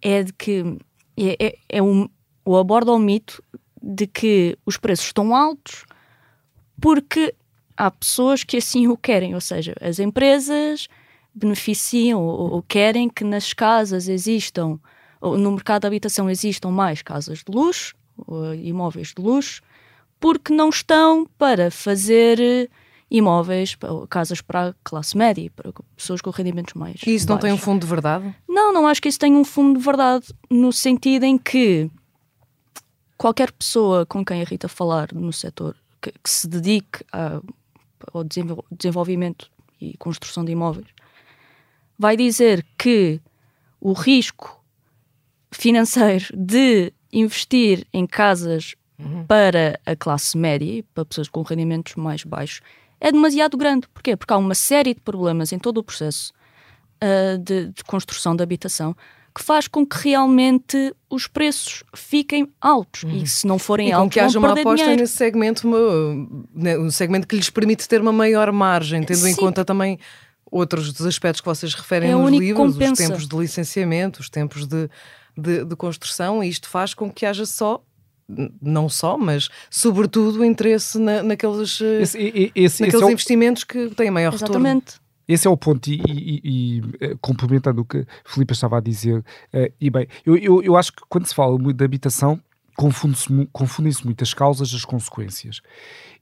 é 0.00 0.22
de 0.22 0.32
que 0.32 0.78
é, 1.16 1.46
é, 1.46 1.58
é 1.68 1.82
um, 1.82 2.08
ou 2.44 2.56
aborda 2.56 2.92
o 2.92 2.98
mito 2.98 3.42
de 3.82 4.06
que 4.06 4.56
os 4.64 4.76
preços 4.76 5.06
estão 5.06 5.34
altos 5.34 5.84
porque 6.80 7.34
há 7.76 7.90
pessoas 7.90 8.44
que 8.44 8.58
assim 8.58 8.86
o 8.86 8.96
querem, 8.96 9.34
ou 9.34 9.40
seja, 9.40 9.74
as 9.80 9.98
empresas 9.98 10.86
beneficiam 11.34 12.22
ou, 12.22 12.52
ou 12.52 12.62
querem 12.62 13.08
que 13.08 13.24
nas 13.24 13.52
casas 13.52 14.06
existam, 14.06 14.78
ou 15.20 15.36
no 15.36 15.50
mercado 15.50 15.80
de 15.80 15.88
habitação 15.88 16.30
existam 16.30 16.70
mais 16.70 17.02
casas 17.02 17.38
de 17.38 17.52
luxo, 17.52 17.96
imóveis 18.62 19.12
de 19.12 19.20
luxo, 19.20 19.60
porque 20.20 20.54
não 20.54 20.68
estão 20.68 21.26
para 21.36 21.68
fazer 21.68 22.70
imóveis, 23.10 23.76
casas 24.08 24.40
para 24.40 24.68
a 24.68 24.74
classe 24.82 25.16
média, 25.16 25.50
para 25.54 25.72
pessoas 25.96 26.20
com 26.20 26.30
rendimentos 26.30 26.74
mais. 26.74 27.00
E 27.06 27.14
isso 27.14 27.26
baixos. 27.26 27.26
não 27.26 27.38
tem 27.38 27.52
um 27.52 27.58
fundo 27.58 27.82
de 27.82 27.86
verdade? 27.86 28.34
Não, 28.48 28.72
não 28.72 28.86
acho 28.86 29.00
que 29.00 29.08
isso 29.08 29.18
tenha 29.18 29.36
um 29.36 29.44
fundo 29.44 29.78
de 29.78 29.84
verdade, 29.84 30.26
no 30.50 30.72
sentido 30.72 31.24
em 31.24 31.38
que 31.38 31.90
qualquer 33.16 33.52
pessoa 33.52 34.04
com 34.04 34.24
quem 34.24 34.42
a 34.42 34.44
Rita 34.44 34.68
falar 34.68 35.08
no 35.12 35.32
setor 35.32 35.76
que, 36.02 36.12
que 36.12 36.30
se 36.30 36.48
dedique 36.48 37.04
a, 37.12 37.40
ao 38.12 38.24
desenvolvimento 38.24 39.50
e 39.80 39.96
construção 39.96 40.44
de 40.44 40.52
imóveis 40.52 40.86
vai 41.98 42.16
dizer 42.16 42.64
que 42.78 43.20
o 43.80 43.92
risco 43.92 44.62
financeiro 45.50 46.26
de 46.36 46.92
investir 47.12 47.86
em 47.92 48.06
casas 48.06 48.74
uhum. 48.98 49.24
para 49.26 49.80
a 49.86 49.96
classe 49.96 50.36
média, 50.36 50.84
para 50.94 51.04
pessoas 51.04 51.28
com 51.28 51.42
rendimentos 51.42 51.94
mais 51.94 52.24
baixos, 52.24 52.60
é 53.00 53.12
demasiado 53.12 53.56
grande. 53.56 53.86
Porquê? 53.92 54.16
Porque 54.16 54.32
há 54.32 54.36
uma 54.36 54.54
série 54.54 54.94
de 54.94 55.00
problemas 55.00 55.52
em 55.52 55.58
todo 55.58 55.78
o 55.78 55.82
processo 55.82 56.32
uh, 57.02 57.38
de, 57.38 57.68
de, 57.68 57.84
construção 57.84 58.34
da 58.34 58.44
habitação 58.44 58.96
que 59.34 59.44
faz 59.44 59.68
com 59.68 59.84
que 59.84 60.08
realmente 60.08 60.94
os 61.10 61.26
preços 61.26 61.84
fiquem 61.94 62.48
altos. 62.58 63.02
Uhum. 63.02 63.16
E 63.16 63.26
se 63.26 63.46
não 63.46 63.58
forem 63.58 63.90
e 63.90 63.92
altos, 63.92 64.06
com 64.06 64.10
que 64.14 64.20
haja 64.20 64.38
uma 64.38 64.52
aposta 64.52 64.76
dinheiro. 64.76 65.02
nesse 65.02 65.14
segmento, 65.14 65.68
uma, 65.68 65.78
né, 66.54 66.78
um 66.78 66.90
segmento 66.90 67.26
que 67.26 67.36
lhes 67.36 67.50
permite 67.50 67.86
ter 67.86 68.00
uma 68.00 68.12
maior 68.12 68.50
margem, 68.50 69.02
tendo 69.04 69.18
Sim. 69.18 69.32
em 69.32 69.36
conta 69.36 69.62
também 69.62 69.98
outros 70.50 70.90
dos 70.90 71.04
aspectos 71.06 71.42
que 71.42 71.46
vocês 71.46 71.74
referem 71.74 72.12
é 72.12 72.14
nos 72.14 72.30
livros, 72.30 72.72
compensa. 72.72 72.92
os 72.92 72.98
tempos 72.98 73.28
de 73.28 73.36
licenciamento, 73.36 74.20
os 74.20 74.30
tempos 74.30 74.66
de, 74.66 74.88
de, 75.36 75.64
de 75.66 75.76
construção, 75.76 76.42
e 76.42 76.48
isto 76.48 76.66
faz 76.66 76.94
com 76.94 77.10
que 77.10 77.26
haja 77.26 77.44
só 77.44 77.82
não 78.60 78.88
só, 78.88 79.16
mas 79.16 79.48
sobretudo 79.70 80.44
interesse 80.44 80.98
na, 80.98 81.22
naqueles, 81.22 81.80
eh, 81.80 82.02
esse, 82.02 82.52
esse, 82.54 82.82
naqueles 82.82 83.02
esse 83.02 83.12
investimentos 83.12 83.62
é 83.62 83.64
o... 83.64 83.88
que 83.88 83.94
têm 83.94 84.10
maior 84.10 84.34
Exatamente. 84.34 84.94
retorno. 84.94 85.06
Esse 85.28 85.46
é 85.48 85.50
o 85.50 85.56
ponto, 85.56 85.88
e, 85.88 86.00
e, 86.06 86.40
e, 86.44 86.82
eh, 87.00 87.16
complementando 87.20 87.82
o 87.82 87.84
que 87.84 87.98
a 87.98 88.06
Filipe 88.24 88.52
estava 88.52 88.78
a 88.78 88.80
dizer, 88.80 89.18
uh, 89.18 89.72
e 89.80 89.90
bem, 89.90 90.06
eu, 90.24 90.36
eu, 90.36 90.62
eu 90.62 90.76
acho 90.76 90.92
que 90.92 91.02
quando 91.08 91.26
se 91.26 91.34
fala 91.34 91.58
muito 91.58 91.76
de 91.76 91.84
habitação, 91.84 92.40
confundem-se 92.76 93.48
confundem 93.52 93.92
muitas 94.04 94.32
causas 94.32 94.72
as 94.72 94.84
consequências. 94.84 95.60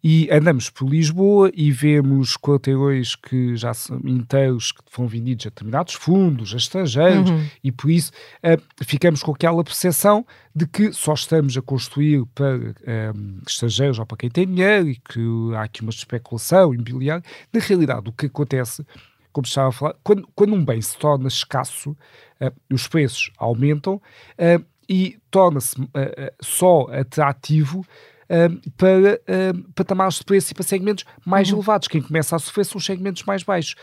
E 0.07 0.29
andamos 0.31 0.69
por 0.69 0.87
Lisboa 0.87 1.51
e 1.55 1.73
vemos 1.73 2.37
quarteirões 2.37 3.17
que 3.17 3.57
já 3.57 3.73
são 3.73 3.99
inteiros 4.05 4.71
que 4.71 4.83
foram 4.91 5.09
vendidos 5.09 5.47
a 5.47 5.49
determinados 5.49 5.95
fundos, 5.95 6.53
a 6.53 6.59
estrangeiros, 6.59 7.31
uhum. 7.31 7.47
e 7.65 7.73
por 7.73 7.91
isso 7.91 8.13
uh, 8.45 8.85
ficamos 8.85 9.23
com 9.23 9.33
aquela 9.33 9.65
percepção 9.65 10.27
de 10.55 10.67
que 10.67 10.93
só 10.93 11.15
estamos 11.15 11.57
a 11.57 11.63
construir 11.63 12.23
para 12.35 12.55
um, 12.55 13.41
estrangeiros 13.49 13.99
ou 13.99 14.05
para 14.05 14.19
quem 14.19 14.29
tem 14.29 14.47
dinheiro 14.47 14.91
e 14.91 14.97
que 14.97 15.21
há 15.57 15.63
aqui 15.63 15.81
uma 15.81 15.89
especulação 15.91 16.75
imobiliária. 16.75 17.25
Na 17.51 17.61
realidade, 17.61 18.07
o 18.07 18.13
que 18.13 18.27
acontece 18.27 18.85
como 19.33 19.47
estava 19.47 19.71
a 19.71 19.73
falar, 19.73 19.97
quando, 20.05 20.29
quando 20.35 20.55
um 20.55 20.63
bem 20.63 20.83
se 20.83 20.99
torna 20.99 21.29
escasso, 21.29 21.93
uh, 22.43 22.53
os 22.71 22.87
preços 22.87 23.33
aumentam 23.39 23.95
uh, 23.95 24.65
e 24.87 25.17
torna-se 25.31 25.81
uh, 25.81 25.89
só 26.43 26.89
atrativo 26.93 27.87
para 28.77 29.15
uh, 29.15 29.73
patamares 29.75 30.17
de 30.17 30.25
preço 30.25 30.53
e 30.53 30.55
para 30.55 30.65
segmentos 30.65 31.05
mais 31.25 31.51
uhum. 31.51 31.59
elevados. 31.59 31.89
Quem 31.89 32.03
começa 32.03 32.37
a 32.37 32.39
sofrer 32.39 32.65
são 32.65 32.79
os 32.79 32.85
segmentos 32.85 33.23
mais 33.25 33.43
baixos. 33.43 33.75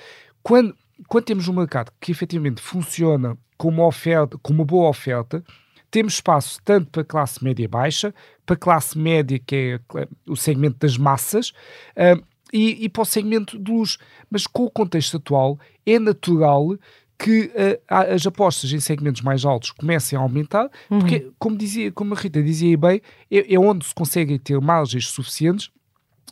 Quando, 0.43 0.75
quando 1.07 1.25
temos 1.25 1.47
um 1.47 1.53
mercado 1.53 1.91
que 1.99 2.11
efetivamente 2.11 2.61
funciona 2.61 3.37
com 3.57 3.69
uma 3.69 3.85
oferta, 3.85 4.37
com 4.41 4.53
uma 4.53 4.65
boa 4.65 4.89
oferta, 4.89 5.43
temos 5.91 6.13
espaço 6.13 6.59
tanto 6.63 6.89
para 6.89 7.01
a 7.01 7.05
classe 7.05 7.43
média 7.43 7.67
baixa, 7.67 8.13
para 8.45 8.55
a 8.55 8.59
classe 8.59 8.97
média, 8.97 9.37
que 9.37 9.79
é 9.95 10.07
o 10.27 10.35
segmento 10.35 10.77
das 10.79 10.97
massas, 10.97 11.49
uh, 11.97 12.23
e, 12.53 12.85
e, 12.85 12.89
para 12.89 13.03
o 13.03 13.05
segmento 13.05 13.57
de 13.57 13.71
luz. 13.71 13.97
Mas 14.29 14.45
com 14.47 14.63
o 14.63 14.71
contexto 14.71 15.17
atual, 15.17 15.59
é 15.85 15.99
natural 15.99 16.77
que 17.21 17.45
uh, 17.45 17.79
as 17.87 18.25
apostas 18.25 18.71
em 18.73 18.79
segmentos 18.79 19.21
mais 19.21 19.45
altos 19.45 19.69
comecem 19.71 20.17
a 20.17 20.21
aumentar, 20.21 20.69
uhum. 20.89 20.99
porque, 20.99 21.31
como, 21.37 21.55
dizia, 21.55 21.91
como 21.91 22.15
a 22.15 22.17
Rita 22.17 22.41
dizia 22.41 22.75
bem, 22.75 22.99
é, 23.29 23.53
é 23.53 23.59
onde 23.59 23.85
se 23.85 23.93
conseguem 23.93 24.39
ter 24.39 24.59
margens 24.59 25.07
suficientes 25.07 25.69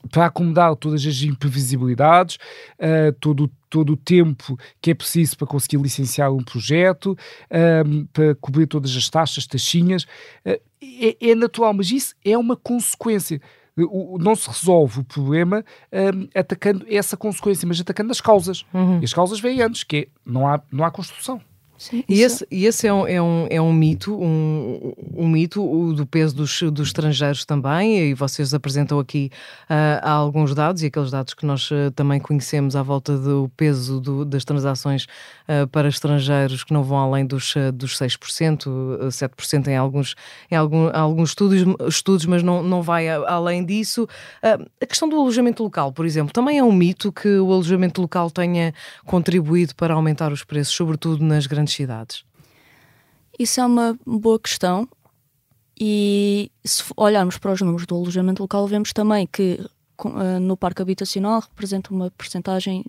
para 0.09 0.27
acomodar 0.27 0.75
todas 0.75 1.05
as 1.05 1.21
imprevisibilidades, 1.21 2.37
uh, 2.79 3.11
todo, 3.19 3.51
todo 3.69 3.93
o 3.93 3.97
tempo 3.97 4.57
que 4.81 4.91
é 4.91 4.93
preciso 4.95 5.37
para 5.37 5.45
conseguir 5.45 5.77
licenciar 5.77 6.33
um 6.33 6.43
projeto, 6.43 7.11
uh, 7.11 8.07
para 8.11 8.33
cobrir 8.35 8.65
todas 8.65 8.95
as 8.95 9.09
taxas, 9.09 9.45
taxinhas. 9.45 10.03
Uh, 10.45 10.59
é, 10.81 11.31
é, 11.31 11.35
natural, 11.35 11.73
mas 11.73 11.91
isso 11.91 12.15
é 12.23 12.37
uma 12.37 12.55
consequência 12.55 13.41
não 14.19 14.35
se 14.35 14.47
resolve 14.47 15.01
o 15.01 15.03
problema 15.03 15.63
um, 15.91 16.27
atacando 16.33 16.85
essa 16.89 17.15
consequência, 17.15 17.67
mas 17.67 17.79
atacando 17.79 18.11
as 18.11 18.21
causas. 18.21 18.65
Uhum. 18.73 18.99
E 19.01 19.05
as 19.05 19.13
causas 19.13 19.39
vêm 19.39 19.61
antes, 19.61 19.83
que 19.83 19.97
é 19.97 20.07
não 20.25 20.47
há, 20.47 20.61
não 20.71 20.85
há 20.85 20.91
construção. 20.91 21.41
Sim, 21.79 22.03
e, 22.09 22.21
esse, 22.21 22.45
e 22.51 22.65
esse 22.65 22.85
é 22.85 22.93
um, 22.93 23.07
é 23.07 23.21
um, 23.21 23.47
é 23.49 23.61
um 23.61 23.71
mito, 23.71 24.13
um, 24.13 24.93
um 25.15 25.29
mito 25.29 25.63
o 25.63 25.93
do 25.93 26.05
peso 26.05 26.35
dos, 26.35 26.61
dos 26.73 26.87
estrangeiros 26.89 27.45
também, 27.45 28.09
e 28.09 28.13
vocês 28.13 28.53
apresentam 28.53 28.99
aqui 28.99 29.31
uh, 29.69 30.05
alguns 30.05 30.53
dados, 30.53 30.83
e 30.83 30.87
aqueles 30.87 31.09
dados 31.09 31.33
que 31.33 31.45
nós 31.45 31.71
uh, 31.71 31.89
também 31.95 32.19
conhecemos 32.19 32.75
à 32.75 32.83
volta 32.83 33.17
do 33.17 33.49
peso 33.55 34.01
do, 34.01 34.25
das 34.25 34.43
transações 34.43 35.05
uh, 35.47 35.65
para 35.69 35.87
estrangeiros 35.87 36.65
que 36.65 36.73
não 36.73 36.83
vão 36.83 36.97
além 36.97 37.25
dos, 37.25 37.53
dos 37.73 37.97
6%, 37.97 39.07
7% 39.07 39.67
em 39.67 39.77
alguns, 39.77 40.15
em 40.51 40.57
algum, 40.57 40.89
alguns 40.93 41.29
estudos, 41.29 41.63
estudos, 41.87 42.25
mas 42.25 42.43
não, 42.43 42.61
não 42.61 42.81
vai 42.81 43.07
além 43.07 43.63
disso. 43.63 44.05
a 44.43 44.85
questão 44.85 45.07
do 45.07 45.15
alojamento 45.15 45.63
local, 45.63 45.93
por 45.93 46.05
exemplo, 46.05 46.33
também 46.33 46.57
é 46.57 46.63
um 46.63 46.73
mito 46.73 47.09
que 47.09 47.37
o 47.37 47.53
alojamento 47.53 48.01
local 48.01 48.29
tenha 48.29 48.73
contribuído 49.05 49.73
para 49.75 49.93
aumentar 49.93 50.33
os 50.33 50.43
preços, 50.43 50.75
sobretudo 50.75 51.23
nas 51.23 51.47
grandes 51.47 51.68
grandes 51.69 51.75
cidades? 51.75 52.23
Isso 53.37 53.61
é 53.61 53.65
uma 53.65 53.97
boa 54.05 54.39
questão. 54.39 54.87
E 55.79 56.51
se 56.65 56.83
olharmos 56.97 57.37
para 57.37 57.53
os 57.53 57.61
números 57.61 57.85
do 57.85 57.95
alojamento 57.95 58.41
local, 58.41 58.67
vemos 58.67 58.91
também 58.91 59.25
que 59.25 59.65
uh, 60.03 60.39
no 60.41 60.57
parque 60.57 60.81
habitacional 60.81 61.39
representa 61.39 61.93
uma 61.93 62.11
percentagem 62.11 62.83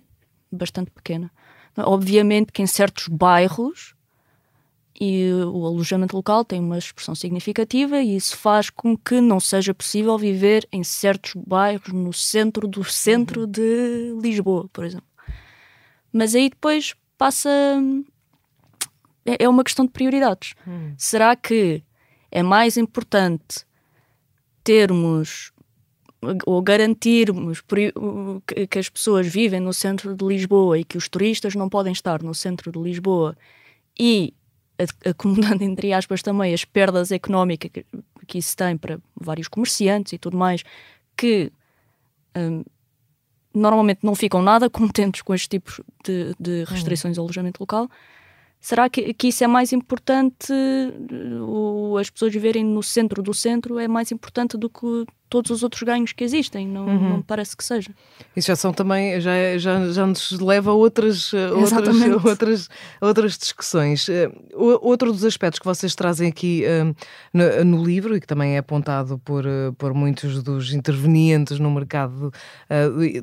bastante 0.51 0.91
pequena. 0.91 1.31
Obviamente 1.77 2.51
que 2.51 2.61
em 2.61 2.67
certos 2.67 3.07
bairros 3.07 3.95
e 4.99 5.31
o 5.31 5.65
alojamento 5.65 6.17
local 6.17 6.43
tem 6.43 6.59
uma 6.59 6.77
expressão 6.77 7.15
significativa 7.15 8.01
e 8.01 8.17
isso 8.17 8.35
faz 8.35 8.69
com 8.69 8.97
que 8.97 9.21
não 9.21 9.39
seja 9.39 9.73
possível 9.73 10.17
viver 10.17 10.67
em 10.69 10.83
certos 10.83 11.33
bairros 11.47 11.93
no 11.93 12.11
centro 12.11 12.67
do 12.67 12.83
centro 12.83 13.47
de 13.47 14.13
Lisboa, 14.21 14.69
por 14.73 14.83
exemplo. 14.83 15.07
Mas 16.11 16.35
aí 16.35 16.49
depois 16.49 16.93
passa 17.17 17.49
é, 19.25 19.43
é 19.43 19.49
uma 19.49 19.63
questão 19.63 19.85
de 19.85 19.91
prioridades. 19.91 20.53
Hum. 20.67 20.93
Será 20.97 21.35
que 21.35 21.83
é 22.31 22.41
mais 22.41 22.77
importante 22.77 23.65
termos 24.63 25.51
ou 26.45 26.61
garantirmos 26.61 27.63
que 28.69 28.77
as 28.77 28.89
pessoas 28.89 29.27
vivem 29.27 29.59
no 29.59 29.73
centro 29.73 30.15
de 30.15 30.23
Lisboa 30.23 30.77
e 30.77 30.83
que 30.83 30.97
os 30.97 31.09
turistas 31.09 31.55
não 31.55 31.67
podem 31.67 31.91
estar 31.91 32.21
no 32.21 32.35
centro 32.35 32.71
de 32.71 32.79
Lisboa 32.79 33.35
e 33.99 34.33
acomodando 35.03 35.63
entre 35.65 35.91
aspas 35.93 36.21
também 36.21 36.53
as 36.53 36.63
perdas 36.63 37.11
económicas 37.11 37.71
que, 37.71 37.85
que 38.27 38.37
isso 38.37 38.55
tem 38.55 38.77
para 38.77 38.99
vários 39.19 39.47
comerciantes 39.47 40.13
e 40.13 40.19
tudo 40.19 40.37
mais 40.37 40.63
que 41.17 41.51
um, 42.37 42.63
normalmente 43.53 43.99
não 44.03 44.13
ficam 44.13 44.43
nada 44.43 44.69
contentes 44.69 45.23
com 45.23 45.33
este 45.33 45.49
tipo 45.49 45.83
de, 46.05 46.35
de 46.39 46.63
restrições 46.65 47.17
hum. 47.17 47.21
ao 47.21 47.25
alojamento 47.25 47.59
local 47.59 47.89
Será 48.61 48.87
que, 48.89 49.11
que 49.15 49.29
isso 49.29 49.43
é 49.43 49.47
mais 49.47 49.73
importante, 49.73 50.53
o, 51.41 51.97
as 51.97 52.11
pessoas 52.11 52.31
viverem 52.31 52.63
no 52.63 52.83
centro 52.83 53.23
do 53.23 53.33
centro 53.33 53.79
é 53.79 53.87
mais 53.87 54.11
importante 54.11 54.55
do 54.55 54.69
que 54.69 55.05
todos 55.31 55.49
os 55.49 55.63
outros 55.63 55.81
ganhos 55.81 56.11
que 56.11 56.25
existem? 56.25 56.67
Não, 56.67 56.85
uhum. 56.85 57.09
não 57.09 57.21
parece 57.21 57.55
que 57.55 57.63
seja. 57.63 57.89
Isso 58.35 58.47
já 58.47 58.55
são 58.57 58.73
também, 58.73 59.19
já, 59.21 59.57
já, 59.57 59.89
já 59.89 60.05
nos 60.05 60.29
leva 60.31 60.71
a 60.71 60.73
outras, 60.73 61.31
outras, 61.33 62.25
outras, 62.25 62.69
outras 62.99 63.37
discussões. 63.37 64.09
Uh, 64.09 64.77
outro 64.81 65.09
dos 65.13 65.23
aspectos 65.23 65.57
que 65.57 65.65
vocês 65.65 65.95
trazem 65.95 66.27
aqui 66.27 66.65
uh, 66.65 66.93
no, 67.33 67.63
no, 67.63 67.83
livro, 67.83 68.17
e 68.17 68.19
que 68.19 68.27
também 68.27 68.55
é 68.55 68.57
apontado 68.57 69.17
por, 69.19 69.45
uh, 69.45 69.73
por 69.77 69.93
muitos 69.93 70.43
dos 70.43 70.73
intervenientes 70.73 71.59
no 71.59 71.71
mercado 71.71 72.33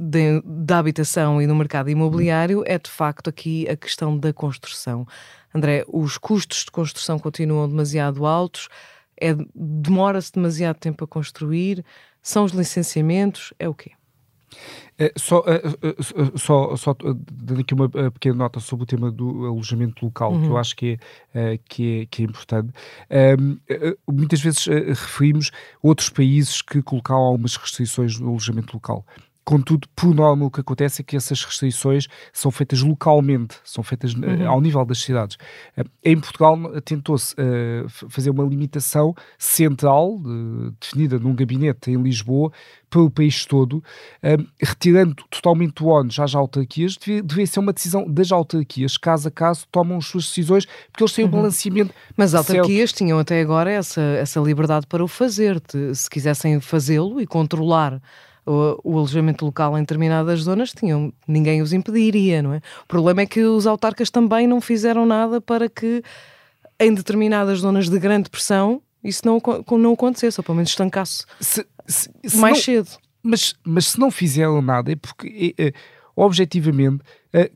de, 0.00 0.42
da 0.44 0.78
habitação 0.78 1.42
e 1.42 1.46
no 1.46 1.54
mercado 1.54 1.90
imobiliário, 1.90 2.62
é 2.66 2.78
de 2.78 2.90
facto 2.90 3.28
aqui 3.28 3.68
a 3.68 3.76
questão 3.76 4.16
da 4.16 4.32
construção. 4.32 5.06
André, 5.54 5.84
os 5.88 6.16
custos 6.16 6.64
de 6.64 6.70
construção 6.70 7.18
continuam 7.18 7.68
demasiado 7.68 8.24
altos, 8.24 8.68
é, 9.20 9.34
demora-se 9.54 10.32
demasiado 10.32 10.76
tempo 10.78 11.04
a 11.04 11.08
construir, 11.08 11.84
são 12.22 12.44
os 12.44 12.52
licenciamentos, 12.52 13.52
é 13.58 13.68
o 13.68 13.74
quê? 13.74 13.92
É, 14.98 15.12
só, 15.16 15.44
é, 15.46 15.56
é, 15.56 16.38
só, 16.38 16.74
só 16.74 16.96
dando 17.30 17.60
aqui 17.60 17.74
uma 17.74 17.88
pequena 17.88 18.34
nota 18.34 18.58
sobre 18.58 18.82
o 18.82 18.86
tema 18.86 19.12
do 19.12 19.46
alojamento 19.46 20.04
local, 20.04 20.32
uhum. 20.32 20.40
que 20.40 20.46
eu 20.46 20.52
uhum. 20.52 20.56
acho 20.56 20.74
que 20.74 20.98
é, 21.34 21.58
que 21.68 22.00
é, 22.00 22.06
que 22.06 22.22
é 22.22 22.24
importante. 22.24 22.72
Um, 23.38 23.58
muitas 24.10 24.40
vezes 24.40 24.66
referimos 24.66 25.50
outros 25.82 26.08
países 26.08 26.62
que 26.62 26.82
colocaram 26.82 27.20
algumas 27.20 27.56
restrições 27.56 28.18
no 28.18 28.30
alojamento 28.30 28.74
local. 28.74 29.06
Contudo, 29.48 29.88
por 29.96 30.14
norma, 30.14 30.44
o 30.44 30.50
que 30.50 30.60
acontece 30.60 31.00
é 31.00 31.02
que 31.02 31.16
essas 31.16 31.42
restrições 31.42 32.06
são 32.34 32.50
feitas 32.50 32.82
localmente, 32.82 33.56
são 33.64 33.82
feitas 33.82 34.12
eh, 34.12 34.44
uhum. 34.44 34.50
ao 34.50 34.60
nível 34.60 34.84
das 34.84 34.98
cidades. 34.98 35.38
Eh, 35.74 35.84
em 36.04 36.20
Portugal, 36.20 36.58
tentou-se 36.82 37.32
uh, 37.32 37.88
fazer 38.10 38.28
uma 38.28 38.44
limitação 38.44 39.14
central, 39.38 40.16
uh, 40.16 40.70
definida 40.78 41.18
num 41.18 41.34
gabinete 41.34 41.90
em 41.90 41.96
Lisboa, 41.96 42.52
para 42.90 43.00
o 43.00 43.10
país 43.10 43.44
todo, 43.44 43.82
retirando 44.58 45.14
totalmente 45.30 45.82
o 45.82 45.88
ONU 45.88 46.10
às 46.18 46.34
autarquias, 46.34 46.96
devia, 46.96 47.22
devia, 47.22 47.46
ser 47.46 47.60
uma 47.60 47.72
decisão 47.72 48.10
das 48.10 48.32
autarquias, 48.32 48.96
caso 48.96 49.28
a 49.28 49.30
caso, 49.30 49.66
tomam 49.70 49.98
as 49.98 50.06
suas 50.06 50.24
decisões, 50.24 50.66
porque 50.90 51.02
eles 51.02 51.12
têm 51.12 51.24
uhum. 51.24 51.30
o 51.30 51.34
balanceamento. 51.34 51.94
Mas 52.16 52.34
as 52.34 52.48
autarquias 52.48 52.90
certo. 52.90 52.98
tinham 52.98 53.18
até 53.18 53.40
agora 53.42 53.70
essa, 53.70 54.00
essa 54.00 54.40
liberdade 54.40 54.86
para 54.86 55.04
o 55.04 55.08
fazer, 55.08 55.62
se 55.94 56.08
quisessem 56.08 56.60
fazê-lo 56.60 57.20
e 57.20 57.26
controlar 57.26 58.00
o, 58.48 58.80
o, 58.82 58.96
alojamento 58.96 59.44
local 59.44 59.76
em 59.76 59.80
determinadas 59.82 60.40
zonas, 60.40 60.72
tinham, 60.72 61.12
ninguém 61.26 61.60
os 61.60 61.72
impediria, 61.72 62.42
não 62.42 62.54
é? 62.54 62.58
O 62.84 62.86
problema 62.86 63.20
é 63.20 63.26
que 63.26 63.42
os 63.42 63.66
autarcas 63.66 64.10
também 64.10 64.46
não 64.46 64.60
fizeram 64.60 65.04
nada 65.04 65.40
para 65.40 65.68
que 65.68 66.02
em 66.80 66.94
determinadas 66.94 67.60
zonas 67.60 67.88
de 67.88 67.98
grande 67.98 68.30
pressão 68.30 68.80
isso 69.04 69.22
não, 69.24 69.40
não 69.78 69.92
acontecesse, 69.92 70.40
ou 70.40 70.44
pelo 70.44 70.56
menos 70.56 70.70
estancasse 70.70 71.24
se, 71.40 71.66
se, 71.86 72.10
se 72.24 72.36
mais 72.38 72.56
não, 72.56 72.62
cedo. 72.62 72.88
Mas, 73.22 73.54
mas 73.64 73.88
se 73.88 74.00
não 74.00 74.10
fizeram 74.10 74.62
nada 74.62 74.92
é 74.92 74.96
porque, 74.96 75.54
é, 75.58 75.66
é, 75.66 75.72
objetivamente, 76.16 77.02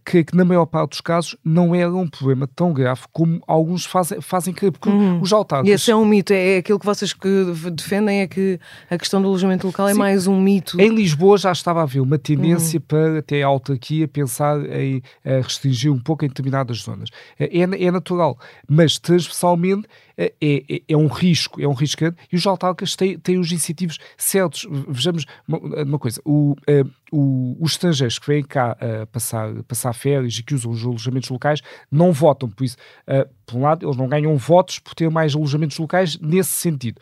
que, 0.05 0.25
que, 0.25 0.37
na 0.37 0.45
maior 0.45 0.67
parte 0.67 0.91
dos 0.91 1.01
casos 1.01 1.37
não 1.45 1.75
era 1.75 1.93
um 1.93 2.07
problema 2.07 2.47
tão 2.47 2.73
grave 2.73 3.03
como 3.13 3.43
alguns 3.47 3.85
fazem, 3.85 4.21
fazem 4.21 4.53
crer, 4.53 4.73
porque 4.73 4.89
uhum. 4.89 5.21
os 5.21 5.33
autarcas... 5.33 5.69
E 5.69 5.73
esse 5.73 5.91
é 5.91 5.97
um 5.97 6.05
mito, 6.05 6.33
é, 6.33 6.55
é 6.55 6.59
aquilo 6.59 6.79
que 6.79 6.87
vocês 6.87 7.13
que 7.13 7.45
defendem 7.73 8.21
é 8.21 8.27
que 8.27 8.59
a 8.91 8.99
questão 8.99 9.21
do 9.23 9.29
alojamento 9.29 9.67
local 9.67 9.89
é 9.89 9.93
Sim. 9.93 9.99
mais 9.99 10.27
um 10.27 10.41
mito. 10.41 10.81
Em 10.81 10.95
Lisboa 10.95 11.39
já 11.39 11.53
estava 11.53 11.81
a 11.81 11.83
haver 11.85 12.01
uma 12.01 12.19
tendência 12.19 12.79
uhum. 12.79 12.85
para 12.87 13.19
até 13.19 13.43
a 13.43 13.47
autarquia 13.47 14.07
pensar 14.07 14.59
em 14.71 15.03
restringir 15.25 15.93
um 15.93 15.99
pouco 15.99 16.25
em 16.25 16.29
determinadas 16.29 16.79
zonas. 16.79 17.09
É, 17.39 17.45
é, 17.59 17.85
é 17.85 17.91
natural, 17.91 18.39
mas 18.69 18.99
transversalmente 18.99 19.89
é, 20.17 20.33
é, 20.41 20.83
é, 20.89 20.97
um 20.97 21.07
risco, 21.07 21.61
é 21.61 21.67
um 21.67 21.73
risco 21.73 22.01
grande, 22.01 22.17
e 22.33 22.37
os 22.37 22.47
autarcas 22.47 22.97
têm, 22.97 23.19
têm 23.19 23.39
os 23.39 23.53
incentivos 23.53 23.99
certos. 24.17 24.67
Vejamos 24.89 25.27
uma, 25.47 25.59
uma 25.83 25.99
coisa, 25.99 26.21
o, 26.25 26.53
uh, 26.53 26.91
o, 27.11 27.57
os 27.61 27.73
estrangeiros 27.73 28.19
que 28.19 28.27
vêm 28.27 28.43
cá 28.43 28.77
uh, 28.81 29.07
passar, 29.07 29.53
passar 29.65 29.93
férias 29.93 30.35
e 30.39 30.43
que 30.43 30.55
usam 30.55 30.71
os 30.71 30.85
alojamentos 30.85 31.29
locais 31.31 31.61
não 31.91 32.13
votam, 32.13 32.49
por 32.49 32.65
isso, 32.65 32.77
uh, 33.09 33.29
por 33.47 33.57
um 33.59 33.63
lado, 33.63 33.87
eles 33.87 33.97
não 33.97 34.09
ganham 34.09 34.37
votos 34.37 34.79
por 34.79 34.95
ter 34.95 35.11
mais 35.11 35.35
alojamentos 35.35 35.79
locais 35.79 36.19
nesse 36.19 36.51
sentido. 36.51 37.01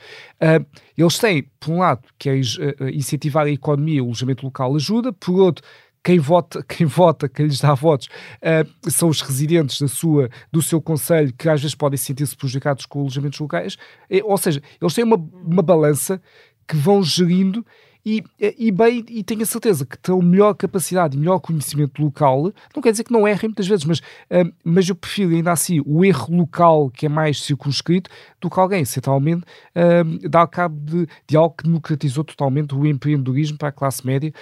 eles 0.96 1.18
têm, 1.18 1.44
por 1.60 1.70
um 1.72 1.78
lado, 1.78 2.02
queres 2.18 2.58
incentivar 2.92 3.46
a 3.46 3.50
economia, 3.50 4.02
o 4.02 4.06
alojamento 4.06 4.44
local 4.44 4.74
ajuda, 4.74 5.12
por 5.12 5.38
outro, 5.38 5.64
quem 6.02 6.18
vota, 6.18 6.62
quem 6.66 6.86
vota, 6.86 7.28
quem 7.28 7.46
lhes 7.46 7.60
dá 7.60 7.74
votos, 7.74 8.08
uh, 8.42 8.90
são 8.90 9.08
os 9.08 9.20
residentes 9.20 9.80
da 9.80 9.88
sua, 9.88 10.28
do 10.50 10.62
seu 10.62 10.80
conselho, 10.80 11.32
que 11.32 11.48
às 11.48 11.60
vezes 11.60 11.74
podem 11.74 11.96
sentir-se 11.96 12.36
prejudicados 12.36 12.86
com 12.86 13.00
alojamentos 13.00 13.38
locais. 13.38 13.76
É, 14.08 14.22
ou 14.24 14.36
seja, 14.36 14.62
eles 14.80 14.94
têm 14.94 15.04
uma, 15.04 15.16
uma 15.16 15.62
balança 15.62 16.20
que 16.66 16.76
vão 16.76 17.02
gerindo 17.02 17.64
e, 18.04 18.24
e 18.38 18.70
bem, 18.70 19.04
e 19.08 19.22
tenho 19.22 19.42
a 19.42 19.46
certeza 19.46 19.84
que 19.84 19.98
têm 19.98 20.18
melhor 20.22 20.54
capacidade 20.54 21.16
e 21.16 21.20
melhor 21.20 21.38
conhecimento 21.38 22.02
local, 22.02 22.50
não 22.74 22.82
quer 22.82 22.92
dizer 22.92 23.04
que 23.04 23.12
não 23.12 23.28
errem 23.28 23.50
muitas 23.50 23.66
vezes, 23.66 23.84
mas, 23.84 23.98
uh, 23.98 24.50
mas 24.64 24.88
eu 24.88 24.94
prefiro 24.94 25.34
ainda 25.34 25.52
assim 25.52 25.82
o 25.84 26.02
erro 26.04 26.34
local 26.34 26.90
que 26.90 27.06
é 27.06 27.08
mais 27.08 27.42
circunscrito 27.42 28.08
do 28.40 28.48
que 28.48 28.58
alguém 28.58 28.84
centralmente 28.86 29.42
uh, 29.42 30.28
dar 30.28 30.46
cabo 30.46 30.80
de, 30.80 31.06
de 31.28 31.36
algo 31.36 31.54
que 31.54 31.64
democratizou 31.64 32.24
totalmente 32.24 32.74
o 32.74 32.86
empreendedorismo 32.86 33.58
para 33.58 33.68
a 33.68 33.72
classe 33.72 34.06
média. 34.06 34.32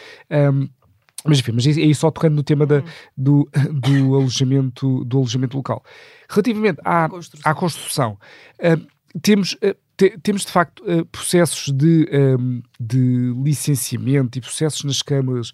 Mas 1.25 1.41
enfim, 1.41 1.53
mas 1.53 1.67
é 1.67 1.71
aí 1.71 1.95
só 1.95 2.11
tocando 2.11 2.37
no 2.37 2.43
tema 2.43 2.67
da, 2.67 2.79
hum. 2.79 2.85
do, 3.17 3.51
do, 3.73 4.15
alojamento, 4.15 5.05
do 5.05 5.19
alojamento 5.19 5.57
local. 5.57 5.85
Relativamente 6.29 6.81
à 6.85 7.09
construção, 7.09 7.51
à 7.51 7.55
construção 7.55 8.19
uh, 8.61 8.87
temos, 9.21 9.55
uh, 9.55 9.75
te, 9.97 10.17
temos 10.23 10.45
de 10.45 10.53
facto 10.53 10.83
uh, 10.85 11.05
processos 11.07 11.73
de, 11.73 12.09
um, 12.39 12.63
de 12.79 13.35
licenciamento 13.43 14.39
e 14.39 14.41
processos 14.41 14.85
nas 14.85 15.03
câmaras 15.03 15.53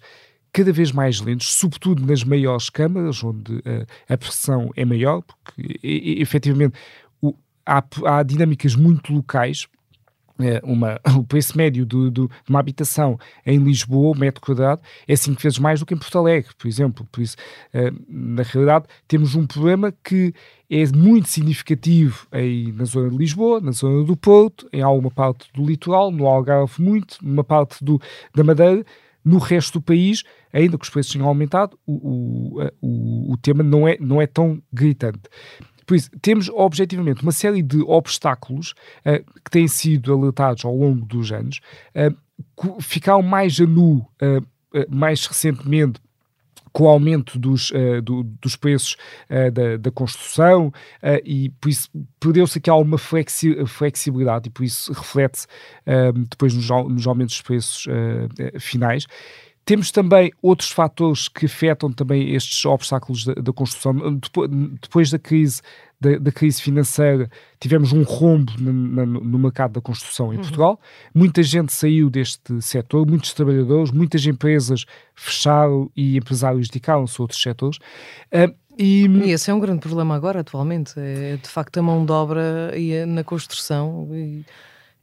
cada 0.53 0.71
vez 0.71 0.91
mais 0.91 1.19
lentos, 1.19 1.53
sobretudo 1.53 2.05
nas 2.05 2.23
maiores 2.23 2.69
câmaras, 2.69 3.21
onde 3.21 3.61
a 4.07 4.17
pressão 4.17 4.71
é 4.73 4.85
maior, 4.85 5.21
porque 5.21 5.77
e, 5.83 6.19
e, 6.19 6.21
efetivamente 6.21 6.77
o, 7.21 7.35
há, 7.65 7.83
há 8.05 8.23
dinâmicas 8.23 8.73
muito 8.73 9.11
locais 9.11 9.67
uma, 10.63 10.99
o 11.17 11.23
preço 11.23 11.57
médio 11.57 11.85
do, 11.85 12.11
do, 12.11 12.27
de 12.27 12.49
uma 12.49 12.59
habitação 12.59 13.17
em 13.45 13.57
Lisboa, 13.57 14.17
metro 14.17 14.41
quadrado, 14.41 14.81
é 15.07 15.15
cinco 15.15 15.41
vezes 15.41 15.59
mais 15.59 15.79
do 15.79 15.85
que 15.85 15.93
em 15.93 15.97
Porto 15.97 16.17
Alegre, 16.17 16.51
por 16.57 16.67
exemplo. 16.67 17.07
Por 17.11 17.21
isso, 17.21 17.35
é, 17.73 17.91
na 18.07 18.43
realidade, 18.43 18.85
temos 19.07 19.35
um 19.35 19.45
problema 19.45 19.93
que 20.03 20.33
é 20.69 20.85
muito 20.95 21.29
significativo 21.29 22.27
aí 22.31 22.71
na 22.71 22.85
zona 22.85 23.09
de 23.09 23.17
Lisboa, 23.17 23.61
na 23.61 23.71
zona 23.71 24.03
do 24.03 24.15
Porto, 24.15 24.67
em 24.73 24.81
alguma 24.81 25.11
parte 25.11 25.47
do 25.53 25.65
litoral, 25.65 26.11
no 26.11 26.27
Algarve 26.27 26.81
muito, 26.81 27.17
numa 27.21 27.43
parte 27.43 27.83
do, 27.83 28.01
da 28.33 28.43
Madeira, 28.43 28.83
no 29.23 29.39
resto 29.39 29.79
do 29.79 29.81
país, 29.81 30.23
ainda 30.53 30.77
que 30.77 30.83
os 30.83 30.89
preços 30.89 31.11
tenham 31.11 31.27
aumentado, 31.27 31.77
o, 31.85 31.93
o, 31.93 32.71
o, 32.81 33.33
o 33.33 33.37
tema 33.37 33.63
não 33.63 33.87
é, 33.87 33.97
não 33.99 34.21
é 34.21 34.27
tão 34.27 34.61
gritante. 34.71 35.21
Por 35.85 35.95
isso, 35.95 36.09
temos 36.21 36.49
objetivamente 36.49 37.21
uma 37.21 37.31
série 37.31 37.61
de 37.61 37.81
obstáculos 37.81 38.73
uh, 39.05 39.23
que 39.43 39.51
têm 39.51 39.67
sido 39.67 40.13
alertados 40.13 40.65
ao 40.65 40.75
longo 40.75 41.05
dos 41.05 41.31
anos, 41.31 41.59
uh, 41.95 42.81
ficaram 42.81 43.21
mais 43.21 43.59
a 43.59 43.65
nu 43.65 43.97
uh, 44.21 44.45
mais 44.89 45.25
recentemente 45.25 46.01
com 46.75 46.83
o 46.83 46.89
aumento 46.89 47.39
dos, 47.39 47.71
uh, 47.71 48.01
do, 48.01 48.23
dos 48.23 48.57
preços 48.57 48.97
uh, 49.29 49.49
da, 49.49 49.77
da, 49.77 49.91
construção 49.91 50.67
uh, 50.67 51.21
e 51.23 51.49
por 51.51 51.69
isso 51.69 51.89
perdeu-se 52.19 52.57
aqui 52.57 52.69
alguma 52.69 52.97
flexi 52.97 53.65
flexibilidade 53.65 54.49
e 54.49 54.51
por 54.51 54.65
isso 54.65 54.91
reflete-se 54.91 55.47
depois 56.27 56.53
nos, 56.53 56.69
nos, 56.69 57.07
aumentos 57.07 57.35
dos 57.35 57.41
preços 57.41 57.87
finais. 58.59 59.07
Temos 59.65 59.89
também 59.89 60.31
outros 60.43 60.69
fatores 60.69 61.27
que 61.27 61.47
afetam 61.47 61.91
também 61.91 62.35
estes 62.35 62.63
obstáculos 62.65 63.25
da, 63.25 63.33
da 63.33 63.51
construção. 63.51 64.15
Depois, 64.15 64.49
depois 64.79 65.09
da 65.09 65.17
crise 65.17 65.61
da, 65.99 66.19
da, 66.19 66.31
crise 66.31 66.61
financeira, 66.61 67.29
tivemos 67.59 67.91
um 67.91 68.03
rombo 68.03 68.51
no, 68.59 69.39
mercado 69.39 69.73
da 69.73 69.81
construção 69.81 70.31
em 70.31 70.37
uhum. 70.37 70.43
Portugal. 70.43 70.79
Muita 71.13 71.41
gente 71.41 71.73
saiu 71.73 72.11
deste 72.11 72.61
setor, 72.61 73.07
muitos 73.07 73.33
trabalhadores, 73.33 73.91
muitas 73.91 74.23
empresas 74.27 74.85
fecharam 75.15 75.89
e 75.95 76.15
empresários 76.15 76.67
dedicaram-se 76.67 77.19
a 77.19 77.23
outros 77.23 77.41
setores. 77.41 77.77
Uh, 78.31 78.53
e... 78.77 79.07
e... 79.07 79.31
esse 79.31 79.49
é 79.49 79.53
um 79.53 79.59
grande 79.59 79.79
problema 79.79 80.15
agora, 80.15 80.41
atualmente. 80.41 80.93
É, 80.97 81.37
de 81.37 81.49
facto, 81.49 81.77
a 81.79 81.81
mão 81.81 82.05
de 82.05 82.11
obra 82.11 82.71
na 83.07 83.23
construção. 83.23 84.09
E 84.11 84.45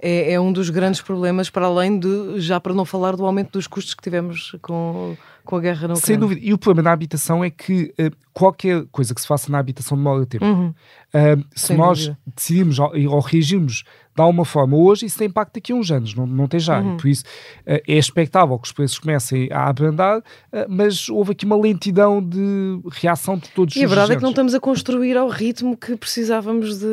é, 0.03 0.33
é, 0.33 0.41
um 0.41 0.53
dos 0.53 0.69
grandes 0.69 1.01
problemas, 1.01 1.49
para 1.49 1.67
além 1.67 1.97
de, 1.97 2.41
já 2.41 2.59
para 2.59 2.75
não 2.75 2.85
falar 2.85 3.15
do 3.15 3.25
aumento 3.25 3.53
dos 3.53 3.69
custos 3.69 3.95
que 3.95 4.03
tivemos 4.03 4.57
com, 4.61 5.17
com 5.45 5.57
a 5.57 5.61
guerra 5.61 5.87
na 5.87 5.95
Ucrânia. 5.95 6.07
Sem 6.07 6.19
dúvida. 6.19 6.41
E 6.43 6.53
o 6.53 6.59
problema 6.59 6.89
na 6.89 6.93
habitação 6.93 7.45
é 7.45 7.51
que 7.51 7.95
uh, 8.01 8.11
qualquer 8.33 8.85
coisa 8.91 9.15
que 9.15 9.21
se 9.21 9.29
faça 9.29 9.51
na 9.53 9.61
habitação 9.61 9.97
demora 9.97 10.27
tempo. 10.27 10.45
Uhum. 10.45 10.71
Uh, 11.15 11.45
se 11.55 11.69
Sem 11.69 11.77
nós 11.77 12.01
dúvida. 12.01 12.19
decidimos 12.35 12.79
ou, 12.81 12.91
ou 13.11 13.21
reagirmos 13.21 13.85
de 14.15 14.21
alguma 14.21 14.45
forma 14.45 14.77
hoje, 14.77 15.07
isso 15.07 15.17
tem 15.17 15.29
impacto 15.29 15.55
daqui 15.55 15.73
a 15.73 15.77
uns 15.77 15.91
anos, 15.93 16.15
não, 16.17 16.27
não 16.27 16.49
tem 16.49 16.59
já. 16.59 16.81
Uhum. 16.81 16.97
Por 16.97 17.07
isso 17.07 17.23
uh, 17.61 17.79
é 17.87 17.97
expectável 17.97 18.59
que 18.59 18.67
os 18.67 18.73
preços 18.73 18.99
comecem 18.99 19.49
a 19.53 19.69
abrandar, 19.69 20.21
mas 20.69 21.09
houve 21.09 21.31
aqui 21.31 21.47
uma 21.47 21.57
lentidão 21.57 22.21
de 22.21 22.81
reação 22.91 23.39
de 23.39 23.49
todos 23.51 23.77
e 23.77 23.79
os 23.79 23.83
E 23.83 23.85
a 23.85 23.89
verdade 23.89 24.07
agentes. 24.07 24.17
é 24.17 24.19
que 24.19 24.23
não 24.25 24.31
estamos 24.31 24.53
a 24.53 24.59
construir 24.59 25.17
ao 25.17 25.29
ritmo 25.29 25.77
que 25.77 25.97
precisávamos 25.97 26.79
de, 26.79 26.87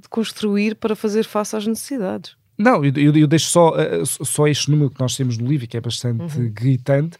de 0.00 0.08
construir 0.08 0.76
para 0.76 0.96
fazer 0.96 1.24
face 1.24 1.54
às 1.54 1.66
necessidades. 1.66 2.37
Não, 2.58 2.84
eu, 2.84 3.14
eu, 3.14 3.26
deixo 3.26 3.46
só, 3.46 3.70
uh, 3.70 4.04
só 4.04 4.48
este 4.48 4.70
número 4.70 4.90
que 4.90 5.00
nós 5.00 5.16
temos 5.16 5.38
no 5.38 5.46
livro, 5.46 5.66
que 5.66 5.76
é 5.76 5.80
bastante 5.80 6.38
uhum. 6.38 6.50
gritante, 6.52 7.16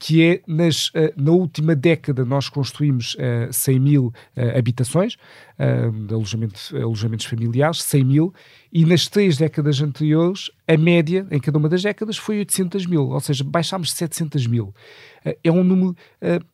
que 0.00 0.24
é 0.24 0.40
nas, 0.46 0.88
uh, 0.88 1.12
na 1.14 1.30
última 1.30 1.76
década 1.76 2.24
nós 2.24 2.48
construímos 2.48 3.14
uh, 3.16 3.52
100 3.52 3.78
mil 3.78 4.06
uh, 4.06 4.58
habitações 4.58 5.16
de 6.08 6.14
alojamento, 6.14 6.74
alojamentos 6.74 7.26
familiares, 7.26 7.82
100 7.82 8.04
mil, 8.04 8.34
e 8.72 8.86
nas 8.86 9.06
três 9.08 9.36
décadas 9.36 9.78
anteriores 9.82 10.50
a 10.66 10.74
média 10.74 11.26
em 11.30 11.38
cada 11.38 11.58
uma 11.58 11.68
das 11.68 11.82
décadas 11.82 12.16
foi 12.16 12.38
800 12.38 12.86
mil, 12.86 13.10
ou 13.10 13.20
seja, 13.20 13.44
baixámos 13.44 13.92
700 13.92 14.46
mil. 14.46 14.74
é 15.22 15.52
um 15.52 15.62
número 15.62 15.94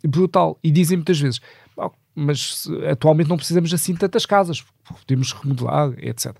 brutal 0.02 0.58
e 0.60 0.72
dizem 0.72 0.96
muitas 0.96 1.20
vezes 1.20 1.40
mas 2.16 2.66
atualmente 2.90 3.28
não 3.28 3.36
precisamos 3.36 3.72
assim 3.72 3.92
de 3.92 4.00
tantas 4.00 4.24
casas, 4.26 4.64
podemos 4.88 5.32
remodelar, 5.32 5.92
etc. 5.98 6.34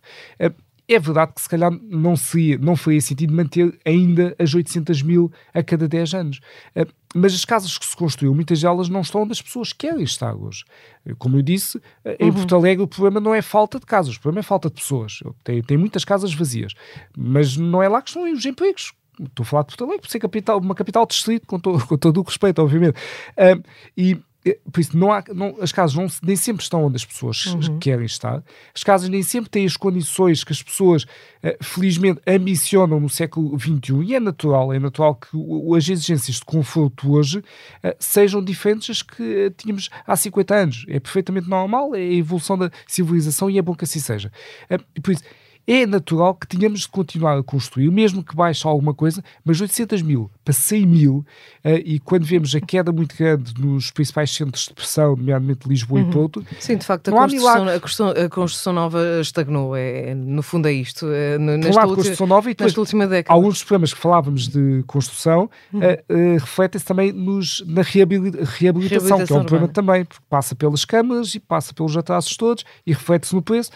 É 0.88 0.98
verdade 0.98 1.32
que 1.34 1.40
se 1.40 1.48
calhar 1.48 1.70
não, 1.82 2.14
seria, 2.16 2.58
não 2.58 2.76
faria 2.76 3.00
sentido 3.00 3.34
manter 3.34 3.76
ainda 3.84 4.36
as 4.38 4.54
800 4.54 5.02
mil 5.02 5.32
a 5.52 5.62
cada 5.62 5.88
10 5.88 6.14
anos. 6.14 6.40
Uh, 6.76 6.86
mas 7.14 7.34
as 7.34 7.44
casas 7.44 7.76
que 7.76 7.86
se 7.86 7.96
construíram, 7.96 8.34
muitas 8.34 8.60
delas 8.60 8.88
não 8.88 9.00
estão 9.00 9.22
onde 9.22 9.32
as 9.32 9.42
pessoas 9.42 9.72
querem 9.72 10.04
estar 10.04 10.34
hoje. 10.34 10.64
Uh, 11.04 11.16
como 11.16 11.36
eu 11.36 11.42
disse, 11.42 11.78
uh, 11.78 11.82
em 12.20 12.26
uhum. 12.30 12.34
Porto 12.34 12.54
Alegre 12.54 12.84
o 12.84 12.88
problema 12.88 13.20
não 13.20 13.34
é 13.34 13.42
falta 13.42 13.80
de 13.80 13.86
casas, 13.86 14.16
o 14.16 14.20
problema 14.20 14.40
é 14.40 14.42
falta 14.44 14.68
de 14.68 14.76
pessoas. 14.76 15.20
Tem, 15.42 15.60
tem 15.62 15.76
muitas 15.76 16.04
casas 16.04 16.32
vazias, 16.32 16.72
mas 17.16 17.56
não 17.56 17.82
é 17.82 17.88
lá 17.88 18.00
que 18.00 18.10
estão 18.10 18.30
os 18.32 18.46
empregos 18.46 18.92
estou 19.18 19.44
a 19.44 19.46
falar 19.46 19.62
de 19.62 19.68
Porto 19.68 19.84
Alegre, 19.84 20.02
por 20.02 20.10
ser 20.10 20.18
capital, 20.18 20.58
uma 20.58 20.74
capital 20.74 21.06
distrito, 21.06 21.46
com, 21.46 21.58
to, 21.58 21.78
com 21.88 21.96
todo 21.96 22.20
o 22.20 22.22
respeito, 22.22 22.60
obviamente. 22.60 22.98
Uh, 23.32 23.62
e 23.96 24.20
por 24.72 24.80
isso, 24.80 24.96
não 24.96 25.12
há, 25.12 25.24
não, 25.34 25.56
as 25.60 25.72
casas 25.72 25.96
não, 25.96 26.06
nem 26.22 26.36
sempre 26.36 26.62
estão 26.62 26.84
onde 26.84 26.96
as 26.96 27.04
pessoas 27.04 27.46
uhum. 27.46 27.78
querem 27.78 28.06
estar. 28.06 28.42
As 28.74 28.84
casas 28.84 29.08
nem 29.08 29.22
sempre 29.22 29.50
têm 29.50 29.66
as 29.66 29.76
condições 29.76 30.44
que 30.44 30.52
as 30.52 30.62
pessoas, 30.62 31.04
uh, 31.04 31.56
felizmente, 31.62 32.20
ambicionam 32.26 33.00
no 33.00 33.08
século 33.08 33.58
XXI. 33.58 34.04
E 34.04 34.14
é 34.14 34.20
natural, 34.20 34.72
é 34.72 34.78
natural 34.78 35.14
que 35.14 35.28
o, 35.34 35.74
as 35.74 35.88
exigências 35.88 36.36
de 36.36 36.44
conforto 36.44 37.12
hoje 37.12 37.38
uh, 37.38 37.44
sejam 37.98 38.42
diferentes 38.42 38.88
das 38.88 39.02
que 39.02 39.46
uh, 39.46 39.50
tínhamos 39.50 39.88
há 40.06 40.16
50 40.16 40.54
anos. 40.54 40.86
É 40.88 41.00
perfeitamente 41.00 41.48
normal, 41.48 41.94
é 41.94 41.98
a 41.98 42.12
evolução 42.12 42.56
da 42.56 42.70
civilização 42.86 43.50
e 43.50 43.58
é 43.58 43.62
bom 43.62 43.74
que 43.74 43.84
assim 43.84 44.00
seja. 44.00 44.30
por 45.02 45.12
isso, 45.12 45.22
é 45.66 45.86
natural 45.86 46.34
que 46.34 46.46
tenhamos 46.46 46.80
de 46.80 46.88
continuar 46.88 47.38
a 47.38 47.42
construir, 47.42 47.90
mesmo 47.90 48.22
que 48.22 48.34
baixe 48.34 48.66
alguma 48.66 48.94
coisa, 48.94 49.22
mas 49.44 49.60
800 49.60 50.02
mil 50.02 50.30
para 50.46 50.54
100 50.54 50.86
mil, 50.86 51.26
uh, 51.64 51.70
e 51.84 51.98
quando 51.98 52.24
vemos 52.24 52.54
a 52.54 52.60
queda 52.60 52.92
muito 52.92 53.16
grande 53.16 53.52
nos 53.60 53.90
principais 53.90 54.30
centros 54.30 54.66
de 54.66 54.74
pressão, 54.74 55.16
nomeadamente 55.16 55.68
Lisboa 55.68 56.00
uhum. 56.00 56.08
e 56.08 56.12
Porto. 56.12 56.46
Sim, 56.60 56.76
de 56.76 56.86
facto, 56.86 57.08
a 57.08 57.12
construção, 57.12 57.68
a 57.68 57.80
construção, 57.80 58.08
a, 58.10 58.28
construção, 58.28 58.72
nova 58.72 59.20
estagnou. 59.20 59.74
É, 59.74 60.14
no 60.14 60.42
fundo, 60.42 60.68
é 60.68 60.72
isto. 60.72 61.06
É, 61.10 61.36
nesta 61.36 61.72
claro, 61.72 61.88
última, 61.88 61.96
construção 61.96 62.26
nova 62.28 62.48
e 62.48 62.54
depois, 62.54 62.76
última 62.76 63.08
década. 63.08 63.34
Alguns 63.34 63.54
dos 63.54 63.64
problemas 63.64 63.92
que 63.92 64.00
falávamos 64.00 64.48
de 64.48 64.84
construção 64.86 65.50
uhum. 65.72 65.80
uh, 65.80 65.82
uh, 65.82 66.32
refletem-se 66.34 66.86
também 66.86 67.10
nos, 67.10 67.64
na 67.66 67.82
reabilitação, 67.82 68.54
reabilitação 68.56 69.24
que 69.24 69.32
é 69.32 69.36
um 69.36 69.44
problema 69.44 69.68
também, 69.68 70.04
porque 70.04 70.22
passa 70.30 70.54
pelas 70.54 70.84
câmaras 70.84 71.34
e 71.34 71.40
passa 71.40 71.74
pelos 71.74 71.96
atrasos 71.96 72.36
todos 72.36 72.64
e 72.86 72.92
reflete-se 72.92 73.34
no 73.34 73.42
preço. 73.42 73.72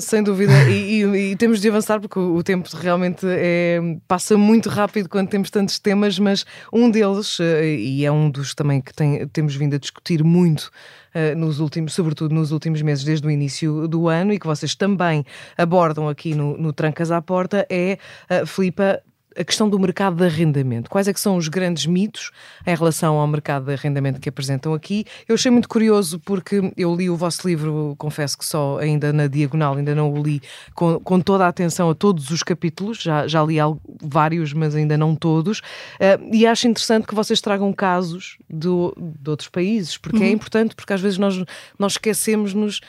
Sem 0.00 0.22
dúvida, 0.22 0.52
e, 0.68 1.00
e, 1.00 1.04
e, 1.30 1.36
temos 1.36 1.60
de 1.60 1.68
avançar 1.68 2.00
porque 2.00 2.18
o, 2.18 2.42
tempo 2.42 2.68
realmente 2.76 3.26
é, 3.26 3.80
passa 4.08 4.36
muito 4.36 4.68
rápido 4.68 5.08
quando 5.08 5.28
temos 5.28 5.50
tantos 5.50 5.78
temas 5.78 6.18
mas 6.18 6.44
um 6.72 6.90
deles, 6.90 7.38
eh, 7.40 7.76
e 7.76 8.04
é 8.04 8.12
um 8.12 8.30
dos 8.30 8.54
também 8.54 8.80
que 8.80 8.92
tem, 8.92 9.26
temos 9.28 9.54
vindo 9.54 9.74
a 9.74 9.78
discutir 9.78 10.22
muito 10.22 10.70
Uh, 11.14 11.36
nos 11.36 11.60
últimos, 11.60 11.92
sobretudo 11.92 12.34
nos 12.34 12.52
últimos 12.52 12.80
meses, 12.80 13.04
desde 13.04 13.26
o 13.26 13.30
início 13.30 13.86
do 13.86 14.08
ano, 14.08 14.32
e 14.32 14.38
que 14.38 14.46
vocês 14.46 14.74
também 14.74 15.26
abordam 15.58 16.08
aqui 16.08 16.34
no, 16.34 16.56
no 16.56 16.72
Trancas 16.72 17.10
à 17.10 17.20
Porta, 17.20 17.66
é, 17.68 17.98
uh, 18.30 18.46
Filipa, 18.46 18.98
a 19.36 19.44
questão 19.44 19.68
do 19.68 19.78
mercado 19.78 20.16
de 20.16 20.24
arrendamento. 20.24 20.90
Quais 20.90 21.08
é 21.08 21.12
que 21.12 21.20
são 21.20 21.36
os 21.36 21.48
grandes 21.48 21.86
mitos 21.86 22.30
em 22.66 22.74
relação 22.74 23.16
ao 23.16 23.26
mercado 23.26 23.66
de 23.66 23.72
arrendamento 23.72 24.20
que 24.20 24.28
apresentam 24.28 24.74
aqui? 24.74 25.04
Eu 25.28 25.34
achei 25.34 25.50
muito 25.50 25.68
curioso 25.68 26.18
porque 26.20 26.72
eu 26.76 26.94
li 26.94 27.08
o 27.08 27.16
vosso 27.16 27.46
livro, 27.46 27.94
confesso 27.98 28.36
que 28.36 28.44
só 28.44 28.78
ainda 28.78 29.12
na 29.12 29.26
diagonal, 29.26 29.74
ainda 29.74 29.94
não 29.94 30.12
o 30.12 30.22
li 30.22 30.42
com, 30.74 30.98
com 31.00 31.20
toda 31.20 31.44
a 31.46 31.48
atenção 31.48 31.90
a 31.90 31.94
todos 31.94 32.30
os 32.30 32.42
capítulos, 32.42 32.98
já, 32.98 33.26
já 33.26 33.42
li 33.42 33.56
vários, 34.02 34.52
mas 34.52 34.74
ainda 34.74 34.96
não 34.96 35.14
todos, 35.14 35.60
uh, 35.60 36.32
e 36.32 36.46
acho 36.46 36.66
interessante 36.66 37.06
que 37.06 37.14
vocês 37.14 37.40
tragam 37.40 37.72
casos 37.72 38.36
do, 38.48 38.94
de 38.96 39.30
outros 39.30 39.48
países, 39.48 39.96
porque 39.96 40.18
é 40.18 40.20
uhum. 40.20 40.26
é 40.26 40.30
importante, 40.30 40.74
porque 40.74 40.92
às 40.92 41.00
vezes 41.00 41.18
nós, 41.18 41.42
nós 41.78 41.92
esquecemos-nos 41.92 42.80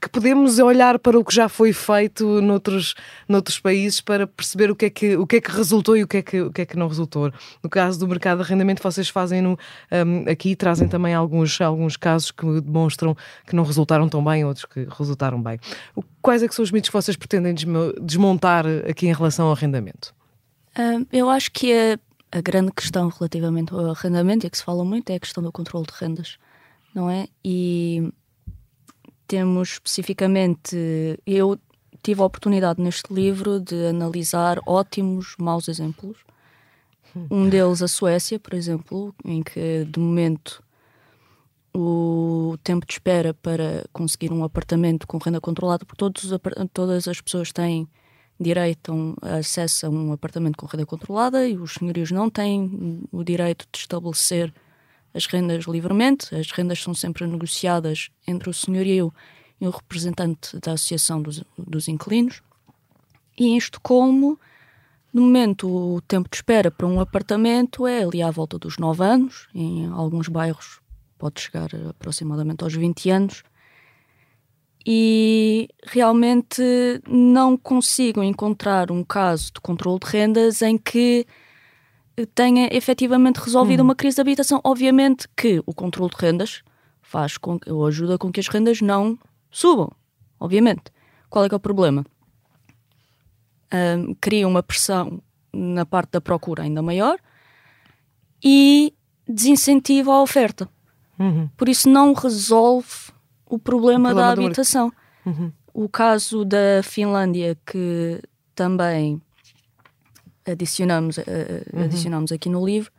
que 0.00 0.08
podemos 0.08 0.58
olhar 0.58 0.98
para 0.98 1.18
o 1.18 1.24
que 1.24 1.34
já 1.34 1.48
foi 1.48 1.72
feito 1.72 2.40
noutros, 2.40 2.94
noutros 3.28 3.60
países 3.60 4.00
para 4.00 4.26
perceber 4.26 4.70
o 4.70 4.74
que, 4.74 4.86
é 4.86 4.90
que, 4.90 5.16
o 5.16 5.26
que 5.26 5.36
é 5.36 5.40
que 5.40 5.50
resultou 5.50 5.96
e 5.96 6.02
o 6.02 6.08
que 6.08 6.16
é 6.16 6.22
que, 6.22 6.40
o 6.40 6.50
que, 6.50 6.62
é 6.62 6.66
que 6.66 6.76
não 6.76 6.88
resultou. 6.88 7.32
No 7.62 7.70
caso 7.70 7.98
do 7.98 8.08
mercado 8.08 8.38
de 8.38 8.44
arrendamento, 8.44 8.82
vocês 8.82 9.08
fazem 9.08 9.40
no, 9.40 9.52
um, 9.52 9.56
ehm, 9.90 10.28
aqui, 10.28 10.56
trazem 10.56 10.88
também 10.88 11.14
alguns, 11.14 11.60
alguns 11.60 11.96
casos 11.96 12.32
que 12.32 12.60
demonstram 12.60 13.16
que 13.46 13.54
não 13.54 13.62
resultaram 13.62 14.08
tão 14.08 14.24
bem, 14.24 14.44
outros 14.44 14.64
que 14.64 14.88
resultaram 14.98 15.40
bem. 15.40 15.58
Quais 16.20 16.42
é 16.42 16.48
que 16.48 16.54
são 16.54 16.62
os 16.62 16.72
mitos 16.72 16.90
que 16.90 16.96
vocês 16.96 17.16
pretendem 17.16 17.54
desmontar 18.02 18.64
aqui 18.88 19.06
em 19.06 19.12
relação 19.12 19.46
ao 19.46 19.52
arrendamento? 19.52 20.12
Uh, 20.76 21.06
eu 21.12 21.30
acho 21.30 21.52
que 21.52 21.72
a, 21.72 21.98
a 22.36 22.40
grande 22.40 22.72
questão 22.72 23.08
relativamente 23.08 23.72
ao 23.72 23.90
arrendamento, 23.90 24.46
e 24.46 24.50
que 24.50 24.58
se 24.58 24.64
fala 24.64 24.84
muito, 24.84 25.10
é 25.10 25.14
a 25.14 25.20
questão 25.20 25.44
do 25.44 25.52
controle 25.52 25.86
de 25.86 25.92
rendas, 25.96 26.38
não 26.92 27.08
é? 27.08 27.28
E 27.44 28.12
temos 29.26 29.72
especificamente. 29.72 30.76
Eu 31.26 31.58
tive 32.02 32.20
a 32.20 32.24
oportunidade 32.24 32.80
neste 32.80 33.12
livro 33.12 33.60
de 33.60 33.86
analisar 33.86 34.58
ótimos 34.66 35.34
maus 35.38 35.68
exemplos. 35.68 36.18
Um 37.30 37.48
deles, 37.48 37.80
a 37.80 37.88
Suécia, 37.88 38.40
por 38.40 38.54
exemplo, 38.54 39.14
em 39.24 39.42
que 39.42 39.84
de 39.84 40.00
momento 40.00 40.62
o 41.72 42.56
tempo 42.62 42.86
de 42.86 42.92
espera 42.92 43.34
para 43.34 43.84
conseguir 43.92 44.32
um 44.32 44.44
apartamento 44.44 45.06
com 45.06 45.18
renda 45.18 45.40
controlada, 45.40 45.84
porque 45.84 45.98
todos 45.98 46.30
todas 46.72 47.08
as 47.08 47.20
pessoas 47.20 47.52
têm 47.52 47.88
direito 48.38 49.16
a 49.22 49.36
acesso 49.36 49.86
a 49.86 49.90
um 49.90 50.12
apartamento 50.12 50.56
com 50.56 50.66
renda 50.66 50.86
controlada 50.86 51.46
e 51.46 51.56
os 51.56 51.74
senhorios 51.74 52.10
não 52.10 52.28
têm 52.28 53.02
o 53.10 53.22
direito 53.24 53.66
de 53.72 53.78
estabelecer 53.78 54.52
as 55.14 55.26
rendas 55.26 55.64
livremente. 55.64 56.34
As 56.34 56.50
rendas 56.50 56.82
são 56.82 56.92
sempre 56.92 57.26
negociadas 57.26 58.10
entre 58.26 58.50
o 58.50 58.54
senhorio 58.54 59.14
e 59.60 59.66
o 59.66 59.70
representante 59.70 60.58
da 60.58 60.72
Associação 60.72 61.22
dos, 61.22 61.42
dos 61.56 61.88
Inquilinos. 61.88 62.42
E 63.38 63.56
isto 63.56 63.80
como, 63.80 64.38
no 65.12 65.22
momento, 65.22 65.68
o 65.68 66.00
tempo 66.02 66.28
de 66.28 66.36
espera 66.36 66.70
para 66.70 66.86
um 66.86 67.00
apartamento 67.00 67.86
é 67.86 68.02
ali 68.02 68.22
à 68.22 68.30
volta 68.30 68.58
dos 68.58 68.76
9 68.76 69.02
anos, 69.04 69.48
em 69.54 69.86
alguns 69.86 70.28
bairros 70.28 70.80
pode 71.18 71.40
chegar 71.40 71.70
aproximadamente 71.88 72.62
aos 72.62 72.74
20 72.74 73.10
anos. 73.10 73.42
E 74.86 75.68
realmente 75.82 76.62
não 77.08 77.56
consigo 77.56 78.22
encontrar 78.22 78.90
um 78.90 79.02
caso 79.02 79.46
de 79.54 79.60
controle 79.60 79.98
de 79.98 80.06
rendas 80.06 80.60
em 80.60 80.76
que 80.76 81.26
tenha 82.34 82.68
efetivamente 82.72 83.38
resolvido 83.38 83.80
hum. 83.80 83.86
uma 83.86 83.94
crise 83.94 84.16
de 84.16 84.20
habitação. 84.20 84.60
Obviamente 84.62 85.28
que 85.36 85.62
o 85.66 85.74
controle 85.74 86.10
de 86.10 86.16
rendas 86.20 86.62
faz 87.02 87.36
com, 87.36 87.58
ou 87.66 87.86
ajuda 87.86 88.18
com 88.18 88.30
que 88.30 88.40
as 88.40 88.48
rendas 88.48 88.80
não 88.80 89.18
subam, 89.50 89.90
obviamente. 90.38 90.84
Qual 91.28 91.44
é 91.44 91.48
que 91.48 91.54
é 91.54 91.56
o 91.56 91.60
problema? 91.60 92.04
Um, 93.72 94.14
cria 94.20 94.46
uma 94.46 94.62
pressão 94.62 95.20
na 95.52 95.84
parte 95.84 96.12
da 96.12 96.20
procura 96.20 96.62
ainda 96.62 96.82
maior 96.82 97.18
e 98.42 98.94
desincentiva 99.28 100.12
a 100.12 100.22
oferta. 100.22 100.68
Uhum. 101.18 101.48
Por 101.56 101.68
isso 101.68 101.88
não 101.88 102.12
resolve 102.12 103.12
o 103.46 103.58
problema, 103.58 104.10
o 104.10 104.12
problema 104.12 104.14
da 104.14 104.30
habitação. 104.30 104.92
Uhum. 105.24 105.52
O 105.72 105.88
caso 105.88 106.44
da 106.44 106.82
Finlândia, 106.82 107.56
que 107.66 108.20
também 108.54 109.20
adicionamos, 110.46 111.18
uh, 111.18 111.22
uhum. 111.72 111.84
adicionamos 111.84 112.32
aqui 112.32 112.48
no 112.48 112.64
livro, 112.64 112.90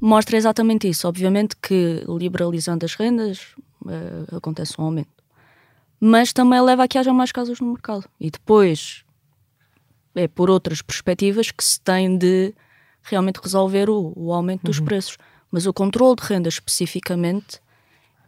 mostra 0.00 0.36
exatamente 0.36 0.88
isso. 0.88 1.06
Obviamente 1.08 1.56
que 1.56 2.04
liberalizando 2.08 2.84
as 2.84 2.94
rendas 2.94 3.54
uh, 3.84 4.36
acontece 4.36 4.74
um 4.80 4.84
aumento. 4.84 5.10
Mas 6.00 6.32
também 6.32 6.60
leva 6.60 6.84
a 6.84 6.88
que 6.88 6.98
haja 6.98 7.12
mais 7.12 7.30
casas 7.30 7.60
no 7.60 7.72
mercado. 7.72 8.04
E 8.18 8.30
depois 8.30 9.04
é 10.14 10.28
por 10.28 10.50
outras 10.50 10.82
perspectivas 10.82 11.50
que 11.50 11.64
se 11.64 11.80
tem 11.80 12.18
de 12.18 12.54
realmente 13.02 13.40
resolver 13.42 13.88
o, 13.88 14.12
o 14.16 14.32
aumento 14.32 14.64
dos 14.64 14.78
uhum. 14.78 14.84
preços. 14.84 15.16
Mas 15.50 15.66
o 15.66 15.72
controle 15.72 16.16
de 16.16 16.26
rendas 16.26 16.54
especificamente 16.54 17.60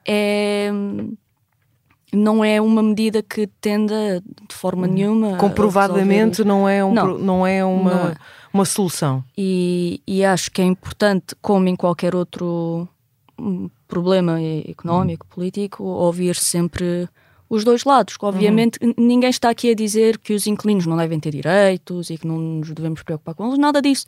é 0.06 0.70
não 2.14 2.44
é 2.44 2.60
uma 2.60 2.82
medida 2.82 3.22
que 3.22 3.46
tenda 3.60 4.22
de 4.48 4.54
forma 4.54 4.86
uhum. 4.86 4.92
nenhuma. 4.92 5.36
Comprovadamente 5.36 6.44
não 6.44 6.68
é, 6.68 6.84
um, 6.84 6.92
não, 6.92 7.18
não 7.18 7.46
é 7.46 7.64
uma, 7.64 7.94
não 7.94 8.08
é. 8.08 8.14
uma 8.52 8.64
solução. 8.64 9.24
E, 9.36 10.00
e, 10.06 10.24
acho 10.24 10.50
que 10.50 10.62
é 10.62 10.64
importante, 10.64 11.34
como 11.40 11.68
em 11.68 11.76
qualquer 11.76 12.14
outro 12.14 12.88
hum, 13.38 13.68
problema 13.88 14.38
económico, 14.68 15.26
político, 15.26 15.84
ouvir 15.84 16.36
sempre 16.36 17.08
os 17.48 17.64
dois 17.64 17.84
lados. 17.84 18.16
Obviamente, 18.20 18.78
uhum. 18.82 18.94
ninguém 18.96 19.30
está 19.30 19.50
aqui 19.50 19.70
a 19.70 19.74
dizer 19.74 20.18
que 20.18 20.34
os 20.34 20.46
inquilinos 20.46 20.86
não 20.86 20.96
devem 20.96 21.20
ter 21.20 21.30
direitos 21.30 22.10
e 22.10 22.18
que 22.18 22.26
não 22.26 22.38
nos 22.38 22.70
devemos 22.70 23.02
preocupar 23.02 23.34
com 23.34 23.46
eles, 23.46 23.58
nada 23.58 23.80
disso. 23.80 24.06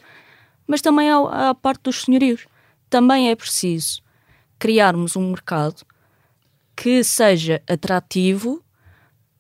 Mas 0.67 0.81
também 0.81 1.11
há 1.11 1.51
a 1.51 1.55
parte 1.55 1.83
dos 1.85 2.03
senhorios. 2.03 2.47
Também 2.91 3.31
é 3.31 3.37
preciso 3.37 4.01
criarmos 4.59 5.17
um 5.17 5.31
mercado 5.31 5.83
que 6.77 7.03
seja 7.03 7.63
atrativo 7.69 8.63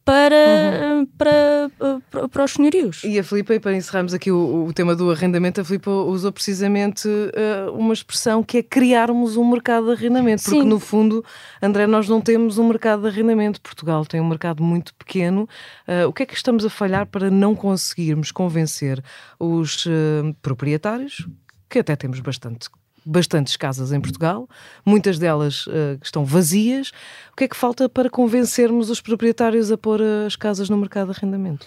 para, 0.06 0.94
uhum. 0.94 1.06
para, 1.18 1.70
para, 2.08 2.28
para, 2.28 2.44
os 2.44 2.52
senhorios. 2.52 3.02
E 3.02 3.18
a 3.18 3.24
Filipa, 3.24 3.56
e 3.56 3.58
para 3.58 3.74
encerrarmos 3.74 4.14
aqui 4.14 4.30
o, 4.30 4.66
o 4.66 4.72
tema 4.72 4.94
do 4.94 5.10
arrendamento, 5.10 5.60
a 5.60 5.64
Filipa 5.64 5.90
usou 5.90 6.30
precisamente 6.30 7.08
uh, 7.08 7.72
uma 7.72 7.92
expressão 7.92 8.40
que 8.40 8.58
é 8.58 8.62
criarmos 8.62 9.36
um 9.36 9.44
mercado 9.50 9.86
de 9.86 9.92
arrendamento, 9.94 10.44
porque 10.44 10.60
Sim. 10.60 10.68
no 10.68 10.78
fundo, 10.78 11.24
André, 11.60 11.88
nós 11.88 12.08
não 12.08 12.20
temos 12.20 12.56
um 12.56 12.68
mercado 12.68 13.02
de 13.02 13.08
arrendamento. 13.08 13.60
Portugal 13.60 14.06
tem 14.06 14.20
um 14.20 14.28
mercado 14.28 14.62
muito 14.62 14.94
pequeno. 14.94 15.48
Uh, 15.88 16.06
o 16.06 16.12
que 16.12 16.22
é 16.22 16.26
que 16.26 16.34
estamos 16.34 16.64
a 16.64 16.70
falhar 16.70 17.06
para 17.06 17.28
não 17.28 17.56
conseguirmos 17.56 18.30
convencer 18.30 19.02
os 19.40 19.86
uh, 19.86 20.32
proprietários, 20.40 21.26
que 21.68 21.80
até 21.80 21.96
temos 21.96 22.20
bastante 22.20 22.70
bastantes 23.06 23.56
casas 23.56 23.92
em 23.92 24.00
Portugal, 24.00 24.48
muitas 24.84 25.18
delas 25.18 25.66
uh, 25.68 25.98
estão 26.02 26.24
vazias. 26.24 26.90
O 27.32 27.36
que 27.36 27.44
é 27.44 27.48
que 27.48 27.56
falta 27.56 27.88
para 27.88 28.10
convencermos 28.10 28.90
os 28.90 29.00
proprietários 29.00 29.70
a 29.70 29.78
pôr 29.78 30.02
as 30.26 30.34
casas 30.34 30.68
no 30.68 30.76
mercado 30.76 31.12
de 31.12 31.18
arrendamento? 31.18 31.66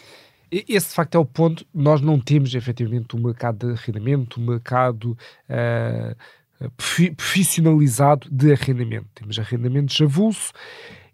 Esse 0.52 0.90
de 0.90 0.94
facto 0.94 1.16
é 1.16 1.20
o 1.20 1.26
ponto. 1.26 1.66
Nós 1.74 2.02
não 2.02 2.20
temos 2.20 2.54
efetivamente 2.56 3.16
um 3.16 3.20
mercado 3.20 3.68
de 3.68 3.74
arrendamento, 3.74 4.42
um 4.42 4.46
mercado 4.46 5.18
uh, 5.48 6.70
profissionalizado 7.16 8.28
de 8.30 8.52
arrendamento. 8.52 9.08
Temos 9.14 9.40
arrendamentos 9.40 10.00
avulso 10.02 10.52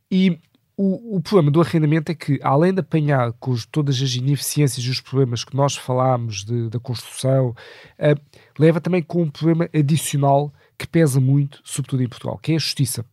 e 0.10 0.40
o, 0.78 1.18
o, 1.18 1.22
problema 1.22 1.52
do 1.52 1.62
arrendamento 1.62 2.12
é 2.12 2.16
que, 2.16 2.40
além 2.44 2.74
de 2.74 2.82
apanhar 2.82 3.32
com 3.34 3.52
os, 3.52 3.66
todas 3.66 4.02
as 4.02 4.14
ineficiências 4.16 4.86
e 4.86 4.90
os 4.90 5.00
problemas 5.00 5.44
que 5.44 5.56
nós 5.56 5.76
falámos 5.76 6.44
de, 6.44 6.70
da 6.70 6.80
construção, 6.80 7.50
uh, 7.50 8.22
leva 8.60 8.82
também 8.82 9.02
com 9.02 9.24
um 9.24 9.30
problema 9.30 9.70
adicional 9.74 10.54
que 10.78 10.86
pesa 10.86 11.20
muito, 11.20 11.62
sobretudo 11.64 12.04
em 12.04 12.10
Portugal, 12.10 12.38
que 12.38 12.52
é 12.52 12.56
a 12.56 12.60
justiça. 12.60 13.06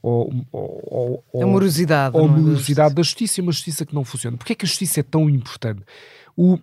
ou, 0.00 0.32
ou, 0.52 1.24
ou 1.32 1.42
a 1.42 1.46
morosidade, 1.46 2.16
ou 2.16 2.24
a 2.24 2.28
morosidade 2.28 2.94
da 2.94 3.02
justiça 3.02 3.40
e 3.40 3.42
uma 3.42 3.52
justiça 3.52 3.84
que 3.84 3.94
não 3.94 4.04
funciona. 4.04 4.36
Porquê 4.36 4.52
é 4.52 4.56
que 4.56 4.64
a 4.64 4.68
justiça 4.68 5.00
é 5.00 5.02
tão 5.02 5.28
importante? 5.28 5.82
O, 6.36 6.58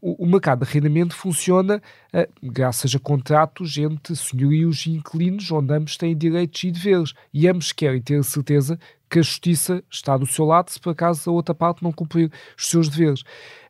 o, 0.00 0.24
o, 0.24 0.26
mercado 0.26 0.64
de 0.64 0.70
arrendamento 0.70 1.14
funciona 1.14 1.82
uh, 2.12 2.26
graças 2.42 2.94
a 2.94 2.98
contratos 2.98 3.76
entre 3.78 4.14
senhorios 4.14 4.86
e 4.86 4.90
inquilinos, 4.90 5.50
onde 5.50 5.72
ambos 5.74 5.96
têm 5.96 6.16
direitos 6.16 6.62
e 6.64 6.70
deveres, 6.70 7.12
e 7.32 7.48
ambos 7.48 7.72
querem 7.72 8.00
ter 8.00 8.18
a 8.18 8.22
certeza 8.22 8.78
que 9.08 9.18
a 9.18 9.22
justiça 9.22 9.82
está 9.90 10.16
do 10.16 10.26
seu 10.26 10.44
lado 10.44 10.70
se 10.70 10.80
por 10.80 10.90
acaso 10.90 11.30
a 11.30 11.32
outra 11.32 11.54
parte 11.54 11.82
não 11.82 11.92
cumprir 11.92 12.30
os 12.58 12.68
seus 12.68 12.88
deveres. 12.88 13.22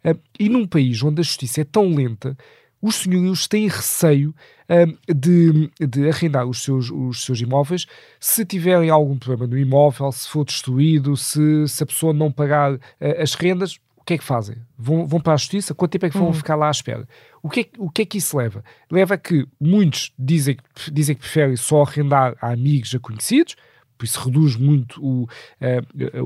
Uh, 0.04 0.18
e 0.38 0.48
num 0.48 0.66
país 0.66 1.02
onde 1.02 1.20
a 1.20 1.24
justiça 1.24 1.60
é 1.60 1.64
tão 1.64 1.94
lenta, 1.94 2.36
os 2.80 2.96
senhorios 2.96 3.48
têm 3.48 3.66
receio 3.66 4.34
uh, 4.68 5.14
de, 5.14 5.70
de 5.86 6.08
arrendar 6.08 6.46
os 6.46 6.62
seus, 6.62 6.90
os 6.90 7.24
seus 7.24 7.40
imóveis 7.40 7.86
se 8.20 8.44
tiverem 8.44 8.90
algum 8.90 9.16
problema 9.18 9.46
no 9.46 9.58
imóvel, 9.58 10.12
se 10.12 10.28
for 10.28 10.44
destruído, 10.44 11.16
se, 11.16 11.66
se 11.66 11.82
a 11.82 11.86
pessoa 11.86 12.12
não 12.12 12.30
pagar 12.30 12.74
uh, 12.74 12.80
as 13.20 13.34
rendas, 13.34 13.78
o 14.04 14.06
que 14.06 14.14
é 14.14 14.18
que 14.18 14.24
fazem? 14.24 14.58
Vão, 14.76 15.06
vão 15.06 15.18
para 15.18 15.32
a 15.32 15.36
justiça? 15.38 15.74
Quanto 15.74 15.92
tempo 15.92 16.04
é 16.04 16.10
que 16.10 16.18
vão 16.18 16.26
uhum. 16.26 16.34
ficar 16.34 16.56
lá 16.56 16.68
à 16.68 16.70
espera? 16.70 17.08
O 17.42 17.48
que, 17.48 17.60
é, 17.60 17.66
o 17.78 17.88
que 17.88 18.02
é 18.02 18.04
que 18.04 18.18
isso 18.18 18.36
leva? 18.36 18.62
Leva 18.90 19.14
a 19.14 19.16
que 19.16 19.48
muitos 19.58 20.12
dizem, 20.18 20.58
dizem 20.92 21.14
que 21.14 21.22
preferem 21.22 21.56
só 21.56 21.80
arrendar 21.80 22.36
a 22.38 22.52
amigos, 22.52 22.94
a 22.94 22.98
conhecidos, 22.98 23.56
por 23.96 24.04
isso 24.04 24.20
reduz 24.20 24.56
muito 24.56 25.02
o, 25.02 25.22
uh, 25.22 26.22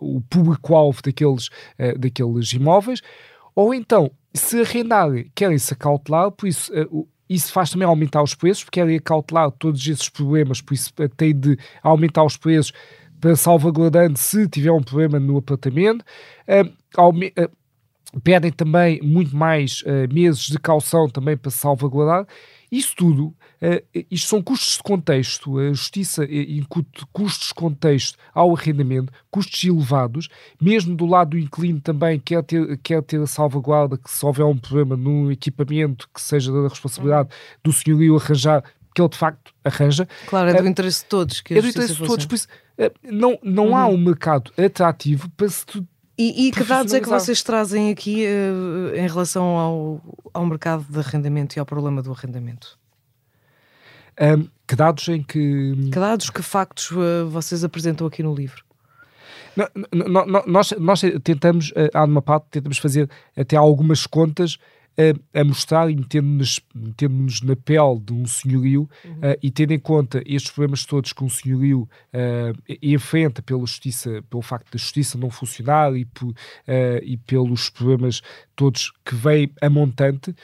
o, 0.00 0.16
o 0.18 0.20
público-alvo 0.30 1.02
daqueles, 1.02 1.48
uh, 1.48 1.98
daqueles 1.98 2.52
imóveis, 2.52 3.02
ou 3.56 3.74
então, 3.74 4.08
se 4.32 4.60
arrendarem, 4.60 5.28
querem-se 5.34 5.74
acautelar, 5.74 6.30
por 6.30 6.46
isso 6.46 6.72
uh, 6.72 7.08
isso 7.28 7.50
faz 7.52 7.70
também 7.70 7.88
aumentar 7.88 8.22
os 8.22 8.36
preços, 8.36 8.62
porque 8.62 8.78
querem 8.78 8.98
acautelar 8.98 9.50
todos 9.50 9.84
esses 9.84 10.08
problemas, 10.08 10.60
por 10.60 10.74
isso 10.74 10.92
tem 11.16 11.34
de 11.34 11.58
aumentar 11.82 12.22
os 12.22 12.36
preços 12.36 12.72
para 13.20 13.34
salvaguardando 13.34 14.18
se 14.18 14.48
tiver 14.48 14.70
um 14.70 14.82
problema 14.82 15.18
no 15.18 15.38
apartamento. 15.38 16.04
Pedem 18.22 18.50
também 18.50 19.00
muito 19.02 19.36
mais 19.36 19.82
uh, 19.82 20.12
meses 20.12 20.46
de 20.46 20.58
caução 20.58 21.08
também 21.08 21.36
para 21.36 21.50
salvaguardar. 21.50 22.26
Isso 22.70 22.94
tudo, 22.96 23.26
uh, 23.26 24.04
isto 24.10 24.28
são 24.28 24.42
custos 24.42 24.76
de 24.76 24.82
contexto, 24.82 25.58
a 25.58 25.68
justiça 25.68 26.24
incute 26.24 27.04
custos 27.12 27.48
de 27.48 27.54
contexto 27.54 28.18
ao 28.34 28.54
arrendamento, 28.54 29.12
custos 29.30 29.62
elevados, 29.64 30.28
mesmo 30.60 30.96
do 30.96 31.06
lado 31.06 31.30
do 31.30 31.38
inquilino 31.38 31.80
também 31.80 32.18
quer 32.18 32.42
ter, 32.42 32.76
quer 32.78 33.02
ter 33.02 33.20
a 33.20 33.26
salvaguarda 33.26 33.96
que 33.96 34.10
se 34.10 34.24
houver 34.24 34.44
um 34.44 34.56
problema 34.56 34.96
no 34.96 35.30
equipamento 35.30 36.08
que 36.12 36.20
seja 36.20 36.52
da 36.52 36.68
responsabilidade 36.68 37.28
do 37.62 37.72
senhorio 37.72 38.16
arranjar, 38.16 38.64
que 38.94 39.02
ele 39.02 39.10
de 39.10 39.18
facto 39.18 39.52
arranja. 39.62 40.08
Claro, 40.26 40.48
é 40.48 40.62
do 40.62 40.66
interesse 40.66 41.02
de 41.02 41.08
todos. 41.08 41.40
Que 41.42 41.54
é 41.54 41.60
do 41.60 41.68
interesse 41.68 41.94
de 41.94 42.04
todos, 42.04 42.24
por 42.24 42.34
isso 42.34 42.48
eh, 42.78 42.90
não, 43.04 43.38
não 43.42 43.68
uhum. 43.68 43.76
há 43.76 43.86
um 43.86 43.98
mercado 43.98 44.50
atrativo 44.56 45.28
para 45.36 45.48
se 45.48 45.66
e, 46.18 46.48
e 46.48 46.50
que 46.50 46.64
dados 46.64 46.94
é 46.94 47.00
que 47.00 47.08
vocês 47.08 47.42
trazem 47.42 47.90
aqui 47.90 48.24
uh, 48.26 48.94
em 48.96 49.06
relação 49.06 49.44
ao, 49.44 50.00
ao 50.32 50.46
mercado 50.46 50.84
de 50.88 50.98
arrendamento 50.98 51.56
e 51.56 51.60
ao 51.60 51.66
problema 51.66 52.02
do 52.02 52.10
arrendamento? 52.10 52.78
Um, 54.18 54.48
que 54.66 54.74
dados 54.74 55.06
em 55.08 55.22
que. 55.22 55.74
Que 55.92 55.98
dados, 55.98 56.30
que 56.30 56.40
factos 56.40 56.90
uh, 56.90 57.28
vocês 57.28 57.62
apresentam 57.62 58.06
aqui 58.06 58.22
no 58.22 58.34
livro? 58.34 58.64
Não, 59.54 59.68
não, 60.06 60.44
nós, 60.46 60.72
nós 60.78 61.02
tentamos, 61.22 61.70
uh, 61.70 61.90
há 61.92 62.06
numa 62.06 62.22
parte, 62.22 62.46
tentamos 62.50 62.78
fazer 62.78 63.10
até 63.36 63.56
algumas 63.56 64.06
contas 64.06 64.58
a, 64.96 65.40
a 65.40 65.44
mostrar 65.44 65.90
e 65.90 65.96
metendo-nos 65.96 66.60
metendo 66.74 67.26
na 67.44 67.56
pele 67.56 68.00
de 68.00 68.12
um 68.12 68.26
senhorio 68.26 68.88
uhum. 69.04 69.12
uh, 69.12 69.38
e 69.42 69.50
tendo 69.50 69.72
em 69.72 69.78
conta 69.78 70.22
estes 70.26 70.50
problemas 70.50 70.84
todos 70.84 71.12
que 71.12 71.22
um 71.22 71.28
senhorio 71.28 71.82
uh, 71.82 72.76
enfrenta 72.82 73.42
pela 73.42 73.60
justiça, 73.60 74.22
pelo 74.30 74.42
facto 74.42 74.72
da 74.72 74.78
justiça 74.78 75.18
não 75.18 75.30
funcionar 75.30 75.94
e, 75.96 76.04
por, 76.04 76.28
uh, 76.28 76.34
e 77.02 77.16
pelos 77.18 77.68
problemas 77.68 78.22
todos 78.54 78.90
que 79.04 79.14
vêm 79.14 79.50
a 79.60 79.68
montante, 79.68 80.34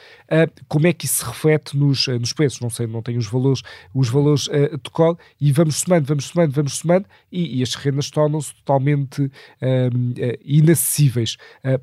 como 0.67 0.85
é 0.85 0.93
que 0.93 1.05
isso 1.05 1.15
se 1.15 1.25
reflete 1.25 1.75
nos, 1.75 2.07
nos 2.07 2.31
preços? 2.31 2.59
Não 2.61 2.69
sei, 2.69 2.85
não 2.85 3.01
tenho 3.01 3.17
os 3.17 3.25
valores, 3.25 3.63
os 3.91 4.07
valores 4.07 4.43
de 4.43 4.89
cor, 4.91 5.17
e 5.41 5.51
vamos 5.51 5.77
somando, 5.77 6.05
vamos 6.05 6.25
somando, 6.25 6.53
vamos 6.53 6.73
somando, 6.75 7.07
e, 7.31 7.57
e 7.57 7.63
as 7.63 7.73
rendas 7.73 8.11
tornam-se 8.11 8.53
totalmente 8.53 9.31
inacessíveis 10.45 11.37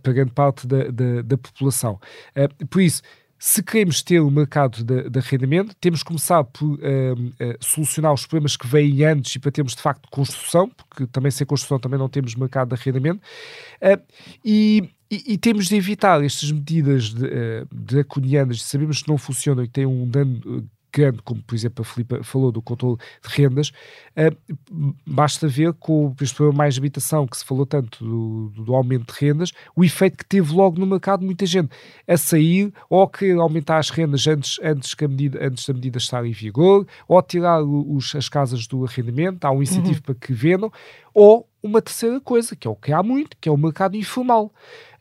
para 0.04 0.12
grande 0.12 0.30
parte 0.30 0.68
da, 0.68 0.84
da, 0.84 1.22
da 1.22 1.36
população. 1.36 1.98
Por 2.68 2.82
isso, 2.82 3.02
se 3.38 3.62
queremos 3.62 4.02
ter 4.02 4.20
o 4.20 4.30
mercado 4.30 4.84
de, 4.84 5.08
de 5.08 5.18
arrendamento, 5.18 5.74
temos 5.80 6.02
que 6.02 6.08
começar 6.08 6.44
por 6.44 6.74
uh, 6.74 6.76
uh, 6.76 7.56
solucionar 7.58 8.12
os 8.12 8.26
problemas 8.26 8.54
que 8.54 8.66
vêm 8.66 9.02
antes 9.02 9.34
e 9.34 9.38
para 9.38 9.50
termos 9.50 9.74
de 9.74 9.80
facto 9.80 10.10
construção, 10.10 10.68
porque 10.68 11.06
também 11.06 11.30
sem 11.30 11.46
construção 11.46 11.78
também 11.78 11.98
não 11.98 12.08
temos 12.08 12.34
mercado 12.34 12.68
de 12.68 12.74
arrendamento. 12.74 13.22
Uh, 13.80 13.98
e, 14.44 14.90
e, 15.10 15.32
e, 15.32 15.38
temos 15.38 15.68
de 15.68 15.76
evitar 15.76 16.22
estas 16.22 16.52
medidas 16.52 17.14
de, 17.14 17.24
uh, 17.24 17.68
draconianas, 17.72 18.62
sabemos 18.62 19.02
que 19.02 19.08
não 19.08 19.16
funcionam 19.16 19.64
e 19.64 19.66
que 19.66 19.72
têm 19.72 19.86
um 19.86 20.06
dano 20.06 20.68
grande, 20.92 21.22
como 21.22 21.42
por 21.42 21.54
exemplo 21.54 21.82
a 21.82 21.84
Filipe 21.84 22.22
falou 22.22 22.50
do 22.52 22.62
controle 22.62 22.96
de 22.96 23.28
rendas, 23.28 23.72
uh, 24.16 24.94
basta 25.06 25.48
ver 25.48 25.72
com 25.74 26.14
este 26.20 26.34
problema 26.34 26.58
mais 26.58 26.74
de 26.74 26.80
habitação, 26.80 27.26
que 27.26 27.36
se 27.36 27.44
falou 27.44 27.66
tanto 27.66 28.04
do, 28.04 28.64
do, 28.64 28.74
aumento 28.74 29.12
de 29.12 29.26
rendas, 29.26 29.52
o 29.74 29.84
efeito 29.84 30.18
que 30.18 30.24
teve 30.24 30.52
logo 30.52 30.78
no 30.78 30.86
mercado, 30.86 31.24
muita 31.24 31.46
gente 31.46 31.70
a 32.06 32.16
sair 32.16 32.72
ou 32.88 33.06
querer 33.08 33.38
aumentar 33.38 33.78
as 33.78 33.90
rendas 33.90 34.26
antes, 34.26 34.58
antes, 34.62 34.94
que 34.94 35.04
a 35.04 35.08
medida, 35.08 35.38
antes 35.44 35.66
da 35.66 35.74
medida 35.74 35.98
estar 35.98 36.24
em 36.24 36.32
vigor, 36.32 36.86
ou 37.08 37.22
tirar 37.22 37.62
os, 37.62 38.14
as 38.14 38.28
casas 38.28 38.66
do 38.66 38.84
arrendamento, 38.84 39.44
há 39.44 39.50
um 39.50 39.62
incentivo 39.62 39.96
uhum. 39.96 40.02
para 40.02 40.14
que 40.14 40.32
vendam, 40.32 40.72
ou 41.14 41.48
uma 41.62 41.82
terceira 41.82 42.20
coisa, 42.20 42.56
que 42.56 42.66
é 42.66 42.70
o 42.70 42.76
que 42.76 42.92
há 42.92 43.02
muito, 43.02 43.36
que 43.40 43.48
é 43.48 43.52
o 43.52 43.56
mercado 43.56 43.96
informal. 43.96 44.52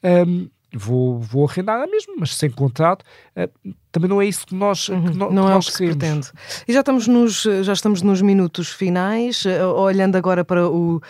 Um, 0.03 0.49
vou, 0.73 1.19
vou 1.19 1.47
arrendar 1.47 1.81
a 1.81 1.87
mesma, 1.87 2.13
mas 2.17 2.35
sem 2.35 2.49
contrato, 2.49 3.03
uh, 3.35 3.73
também 3.91 4.09
não 4.09 4.21
é 4.21 4.25
isso 4.25 4.45
que 4.45 4.55
nós, 4.55 4.85
que 4.85 4.91
uhum. 4.91 5.01
no, 5.01 5.31
não 5.31 5.43
que 5.43 5.49
é 5.49 5.53
nós 5.53 5.67
o 5.67 5.71
que 5.71 5.77
queremos. 5.77 5.97
pretende. 5.97 6.31
E 6.67 6.73
já 6.73 6.79
estamos 6.79 7.07
nos, 7.07 7.43
já 7.63 7.73
estamos 7.73 8.01
nos 8.01 8.21
minutos 8.21 8.69
finais, 8.69 9.45
uh, 9.45 9.73
olhando 9.75 10.15
agora 10.15 10.45
para 10.45 10.67
o, 10.67 11.01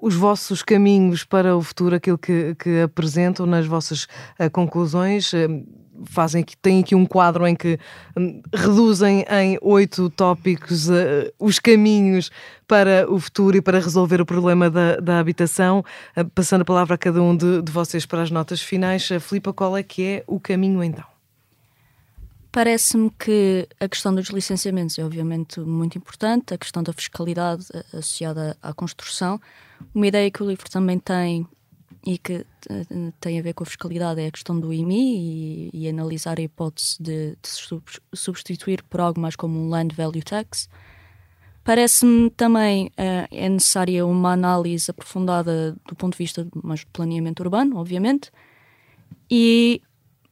os 0.00 0.14
vossos 0.14 0.62
caminhos 0.62 1.24
para 1.24 1.56
o 1.56 1.62
futuro, 1.62 1.96
aquilo 1.96 2.18
que, 2.18 2.54
que 2.54 2.80
apresentam 2.80 3.46
nas 3.46 3.66
vossas 3.66 4.04
uh, 4.38 4.50
conclusões 4.50 5.32
fazem 6.04 6.42
aqui, 6.42 6.56
têm 6.56 6.80
aqui 6.80 6.94
um 6.94 7.06
quadro 7.06 7.46
em 7.46 7.54
que 7.54 7.78
um, 8.16 8.42
reduzem 8.52 9.24
em 9.30 9.58
oito 9.60 10.10
tópicos 10.10 10.88
uh, 10.88 11.32
os 11.38 11.58
caminhos 11.58 12.30
para 12.66 13.10
o 13.10 13.20
futuro 13.20 13.56
e 13.56 13.62
para 13.62 13.78
resolver 13.78 14.20
o 14.20 14.26
problema 14.26 14.70
da, 14.70 14.96
da 14.96 15.18
habitação. 15.18 15.84
Uh, 16.16 16.24
passando 16.30 16.62
a 16.62 16.64
palavra 16.64 16.94
a 16.94 16.98
cada 16.98 17.22
um 17.22 17.36
de, 17.36 17.62
de 17.62 17.72
vocês 17.72 18.06
para 18.06 18.22
as 18.22 18.30
notas 18.30 18.60
finais. 18.60 19.10
Uh, 19.10 19.20
Filipa, 19.20 19.52
qual 19.52 19.76
é 19.76 19.82
que 19.82 20.02
é 20.02 20.24
o 20.26 20.40
caminho 20.40 20.82
então? 20.82 21.04
Parece-me 22.50 23.10
que 23.18 23.66
a 23.80 23.88
questão 23.88 24.14
dos 24.14 24.28
licenciamentos 24.28 24.98
é 24.98 25.04
obviamente 25.04 25.58
muito 25.60 25.96
importante, 25.96 26.52
a 26.52 26.58
questão 26.58 26.82
da 26.82 26.92
fiscalidade 26.92 27.64
associada 27.94 28.56
à 28.62 28.74
construção. 28.74 29.40
Uma 29.94 30.06
ideia 30.06 30.30
que 30.30 30.42
o 30.42 30.46
livro 30.46 30.70
também 30.70 30.98
tem 30.98 31.46
e 32.04 32.18
que 32.18 32.44
eh, 32.68 33.12
tem 33.20 33.38
a 33.38 33.42
ver 33.42 33.52
com 33.52 33.62
a 33.62 33.66
fiscalidade 33.66 34.20
é 34.20 34.26
a 34.26 34.30
questão 34.30 34.58
do 34.58 34.72
IMI 34.72 35.70
e, 35.72 35.84
e 35.84 35.88
analisar 35.88 36.38
a 36.38 36.42
hipótese 36.42 37.00
de, 37.00 37.36
de, 37.40 37.82
substituir 38.12 38.82
por 38.82 39.00
algo 39.00 39.20
mais 39.20 39.36
como 39.36 39.58
um 39.58 39.68
Land 39.68 39.94
Value 39.94 40.22
Tax. 40.22 40.68
Parece-me 41.64 42.28
também 42.30 42.86
uh, 42.86 43.28
é 43.30 43.48
necessária 43.48 44.04
uma 44.04 44.32
análise 44.32 44.90
aprofundada 44.90 45.76
do 45.86 45.94
ponto 45.94 46.14
de 46.14 46.18
vista 46.18 46.46
mais 46.62 46.80
de 46.80 46.86
planeamento 46.86 47.40
urbano, 47.40 47.76
obviamente, 47.76 48.32
e 49.30 49.80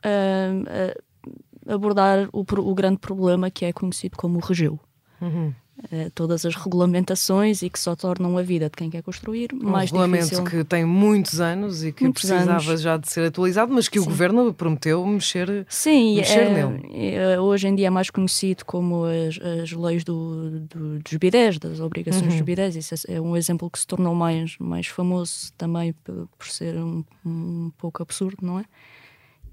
uh, 0.04 0.90
uh, 1.30 1.72
abordar 1.72 2.28
o, 2.33 2.40
o, 2.40 2.74
grande 2.74 2.98
problema 2.98 3.48
que 3.48 3.64
é 3.64 3.72
conhecido 3.72 4.16
como 4.16 4.38
o 4.38 4.40
regeu. 4.40 4.80
Uhum. 5.20 5.54
Eh, 5.90 6.10
todas 6.14 6.44
as 6.44 6.54
regulamentações 6.54 7.62
e 7.62 7.70
que 7.70 7.78
só 7.78 7.96
tornam 7.96 8.36
a 8.36 8.42
vida 8.42 8.66
de 8.66 8.76
quem 8.76 8.90
quer 8.90 9.02
construir 9.02 9.50
um 9.54 9.70
mais 9.70 9.90
regulamento 9.90 10.24
difícil. 10.24 10.44
que 10.44 10.62
tem 10.62 10.84
muitos 10.84 11.40
anos 11.40 11.82
e 11.82 11.90
que 11.90 12.04
muitos 12.04 12.22
precisava 12.22 12.52
anos. 12.52 12.80
já 12.82 12.96
de 12.98 13.10
ser 13.10 13.26
atualizado, 13.26 13.72
mas 13.72 13.88
que 13.88 13.98
Sim. 13.98 14.04
o 14.04 14.08
governo 14.08 14.52
prometeu 14.52 15.04
mexer, 15.06 15.66
Sim, 15.68 16.16
mexer 16.16 16.40
é, 16.40 16.52
nele. 16.52 17.14
É, 17.14 17.40
hoje 17.40 17.66
em 17.66 17.74
dia 17.74 17.86
é 17.86 17.90
mais 17.90 18.10
conhecido 18.10 18.64
como 18.66 19.04
as, 19.04 19.38
as 19.62 19.72
leis 19.72 20.04
do, 20.04 20.60
do, 20.60 20.98
dos 20.98 21.14
bidés, 21.14 21.58
das 21.58 21.80
obrigações 21.80 22.24
uhum. 22.24 22.28
dos 22.28 22.40
bidés. 22.42 22.76
Isso 22.76 22.94
é, 23.08 23.14
é 23.14 23.20
um 23.20 23.34
exemplo 23.34 23.70
que 23.70 23.78
se 23.78 23.86
tornou 23.86 24.14
mais, 24.14 24.56
mais 24.58 24.86
famoso 24.86 25.50
também 25.56 25.94
por, 26.04 26.28
por 26.36 26.46
ser 26.46 26.76
um, 26.76 27.02
um 27.24 27.72
pouco 27.78 28.02
absurdo, 28.02 28.38
não 28.42 28.58
é? 28.58 28.64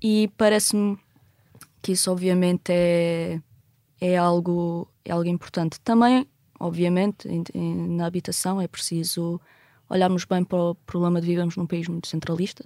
E 0.02 0.30
parece-me 0.38 0.98
que 1.82 1.94
isso 1.94 2.12
obviamente 2.12 2.70
é, 2.70 3.40
é 4.00 4.18
algo 4.18 4.88
é 5.04 5.12
algo 5.12 5.28
importante. 5.28 5.80
Também, 5.82 6.28
obviamente, 6.60 7.28
em, 7.28 7.44
em, 7.54 7.76
na 7.96 8.06
habitação 8.06 8.62
é 8.62 8.68
preciso 8.68 9.40
olharmos 9.90 10.26
bem 10.26 10.44
para 10.44 10.58
o 10.58 10.76
problema 10.76 11.22
de 11.22 11.28
vivemos 11.28 11.56
num 11.56 11.66
país 11.66 11.88
muito 11.88 12.08
centralista 12.08 12.66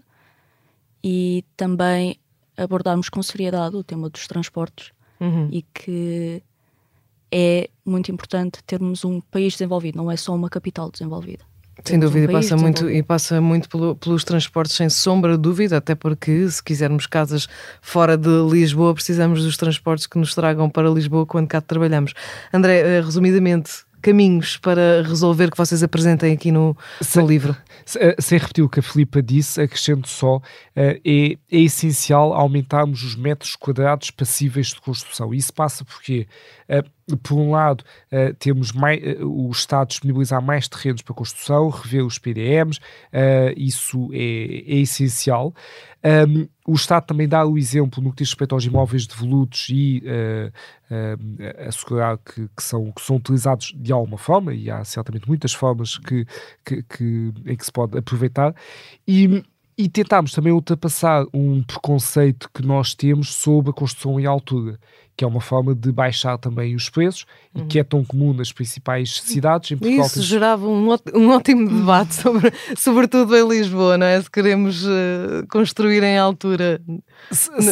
e 1.04 1.44
também 1.56 2.18
abordarmos 2.58 3.10
com 3.10 3.22
seriedade 3.22 3.76
o 3.76 3.84
tema 3.84 4.10
dos 4.10 4.28
transportes 4.28 4.92
uhum. 5.20 5.50
e 5.52 5.62
que 5.62 6.44
é 7.32 7.70
muito 7.86 8.12
importante 8.12 8.64
termos 8.64 9.06
um 9.06 9.22
país 9.22 9.54
desenvolvido, 9.54 9.98
não 9.98 10.12
é 10.12 10.18
só 10.18 10.36
uma 10.36 10.50
capital 10.50 10.92
desenvolvida. 10.92 11.46
Sem 11.84 12.00
dúvida, 12.00 12.28
um 12.28 12.30
e, 12.30 12.34
passa 12.34 12.58
muito, 12.58 12.90
e 12.90 13.04
passa 13.04 13.42
muito 13.42 13.70
pelo, 13.70 13.96
pelos 13.96 14.24
transportes, 14.24 14.76
sem 14.76 14.90
sombra 14.90 15.34
de 15.34 15.40
dúvida, 15.40 15.78
até 15.78 15.96
porque 15.96 16.50
se 16.50 16.64
quisermos 16.64 17.08
casas 17.08 17.48
fora 17.82 18.18
de 18.18 18.30
Lisboa, 18.50 18.94
precisamos 18.94 19.44
dos 19.44 19.58
transportes 19.58 20.08
que 20.08 20.18
nos 20.18 20.36
tragam 20.36 20.70
para 20.70 20.90
Lisboa 20.90 21.26
quando 21.26 21.48
cá 21.48 21.62
trabalhamos. 21.62 22.14
André, 22.54 22.80
eh, 22.80 23.02
resumidamente, 23.02 23.84
caminhos 24.02 24.58
para 24.58 25.04
resolver 25.04 25.52
que 25.52 25.58
vocês 25.58 25.84
apresentem 25.84 26.34
aqui 26.34 26.52
no, 26.52 26.76
no 27.16 27.28
livro? 27.28 27.56
Eh, 27.96 28.16
sem 28.20 28.38
repetir 28.38 28.64
o 28.64 28.70
que 28.70 28.80
a 28.80 28.84
Filipa 28.84 29.22
disse, 29.22 29.62
acrescento 29.62 30.10
só, 30.10 30.42
eh, 30.76 31.00
é, 31.06 31.38
é 31.52 31.62
essencial 31.62 32.34
aumentarmos 32.34 33.04
os 33.04 33.16
metros 33.16 33.56
quadrados 33.56 34.10
passíveis 34.12 34.68
de 34.68 34.82
construção. 34.82 35.34
Isso 35.34 35.54
passa 35.54 35.86
porque, 35.86 36.28
por 37.18 37.36
um 37.36 37.52
lado, 37.52 37.84
temos 38.40 38.72
mais, 38.72 39.02
o 39.22 39.50
Estado 39.52 39.90
disponibilizar 39.90 40.42
mais 40.42 40.68
terrenos 40.68 41.02
para 41.02 41.14
construção, 41.14 41.70
rever 41.70 42.06
os 42.06 42.18
PDMs, 42.18 42.80
isso 43.56 44.10
é, 44.14 44.64
é 44.68 44.78
essencial. 44.78 45.54
Um, 46.04 46.48
o 46.68 46.74
Estado 46.74 47.06
também 47.06 47.28
dá 47.28 47.46
o 47.46 47.58
exemplo 47.58 48.04
no 48.04 48.12
que 48.12 48.18
diz 48.18 48.30
respeito 48.30 48.56
aos 48.56 48.66
imóveis 48.66 49.06
devolutos 49.06 49.68
e 49.70 50.02
uh, 50.04 50.50
uh, 50.94 51.68
assegurar 51.68 52.18
que, 52.18 52.48
que, 52.56 52.64
são, 52.64 52.92
que 52.92 53.02
são 53.02 53.18
utilizados 53.18 53.74
de 53.76 53.92
alguma 53.92 54.18
forma, 54.18 54.54
e 54.54 54.70
há 54.70 54.84
certamente 54.84 55.28
muitas 55.28 55.54
formas 55.54 55.98
que, 55.98 56.26
que, 56.66 56.84
que 56.84 57.34
em 57.46 57.56
que 57.56 57.66
se 57.66 57.72
pode 57.72 57.98
aproveitar. 57.98 58.56
E, 59.08 59.44
e 59.78 59.90
tentámos 59.90 60.34
também 60.34 60.52
ultrapassar 60.52 61.24
um 61.34 61.62
preconceito 61.64 62.50
que 62.52 62.66
nós 62.66 62.96
temos 62.96 63.34
sobre 63.34 63.70
a 63.70 63.74
construção 63.74 64.20
em 64.20 64.26
altura 64.26 64.80
que 65.22 65.26
é 65.26 65.28
uma 65.28 65.40
forma 65.40 65.76
de 65.76 65.92
baixar 65.92 66.36
também 66.40 66.74
os 66.74 66.90
preços 66.90 67.28
uhum. 67.54 67.62
e 67.62 67.66
que 67.68 67.78
é 67.78 67.84
tão 67.84 68.04
comum 68.04 68.34
nas 68.34 68.52
principais 68.52 69.22
cidades. 69.22 69.70
Em 69.70 69.78
Portugal, 69.78 70.08
Isso 70.08 70.24
gerava 70.24 70.68
um, 70.68 70.98
um 71.14 71.30
ótimo 71.30 71.70
debate, 71.70 72.16
sobre, 72.16 72.52
sobretudo 72.76 73.38
em 73.38 73.48
Lisboa, 73.48 74.00
não 74.00 74.08
é? 74.08 74.20
Se 74.20 74.32
queremos 74.32 74.84
uh, 74.84 75.46
construir 75.48 76.02
em 76.02 76.18
altura 76.18 76.82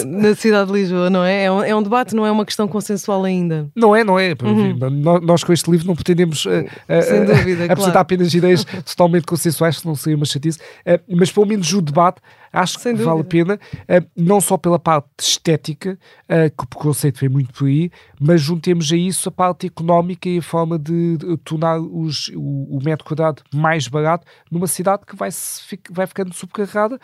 na, 0.06 0.36
cidade 0.36 0.72
de 0.72 0.78
Lisboa, 0.78 1.10
não 1.10 1.24
é? 1.24 1.46
É 1.46 1.52
um, 1.52 1.64
é 1.64 1.76
um, 1.76 1.82
debate, 1.82 2.14
não 2.14 2.24
é 2.24 2.30
uma 2.30 2.46
questão 2.46 2.68
consensual 2.68 3.24
ainda. 3.24 3.68
Não 3.76 3.96
é, 3.96 4.04
não 4.04 4.20
é. 4.20 4.36
Uhum. 4.44 4.78
Nós, 4.92 5.22
nós, 5.24 5.44
com 5.44 5.52
este 5.52 5.72
livro 5.72 5.88
não 5.88 5.96
pretendemos 5.96 6.46
uh, 6.46 6.50
uh, 6.50 7.26
dúvida, 7.26 7.64
apresentar 7.64 7.76
claro. 7.76 8.00
apenas 8.00 8.32
ideias 8.32 8.64
totalmente 8.86 9.26
consensuais, 9.26 9.80
que 9.80 9.88
não 9.88 9.96
seria 9.96 10.18
uma 10.18 10.26
chatice, 10.26 10.60
mas 11.10 11.32
pelo 11.32 11.48
menos 11.48 11.74
o 11.74 11.82
debate 11.82 12.22
acho 12.52 12.80
que 12.80 12.94
vale 12.94 13.22
a 13.22 13.24
pena, 13.24 13.60
não 14.16 14.42
só 14.42 14.58
pela 14.58 14.80
parte 14.80 15.10
estética, 15.20 15.98
que 16.28 16.64
o 16.64 16.68
preconceito 16.68 17.20
vem 17.20 17.30
muito 17.30 17.54
por 17.54 17.68
aí, 17.68 17.92
mas 18.20 18.42
juntemos 18.42 18.92
a 18.92 18.96
isso 18.96 19.30
a 19.30 19.32
parte 19.32 19.68
económica 19.68 20.28
e 20.28 20.40
a 20.40 20.42
forma 20.42 20.78
de, 20.78 21.18
de 21.18 21.38
tornar 21.38 21.80
os, 21.80 22.30
o, 22.36 22.78
o 22.78 22.80
metro 22.84 23.06
quadrado 23.06 23.44
mais 23.54 23.88
barato 23.88 24.26
numa 24.52 24.68
cidade 24.68 25.04
que 25.06 25.16
vai, 25.16 25.30
vai 25.92 26.08
ficando 26.08 26.34
subcarregada 26.34 27.00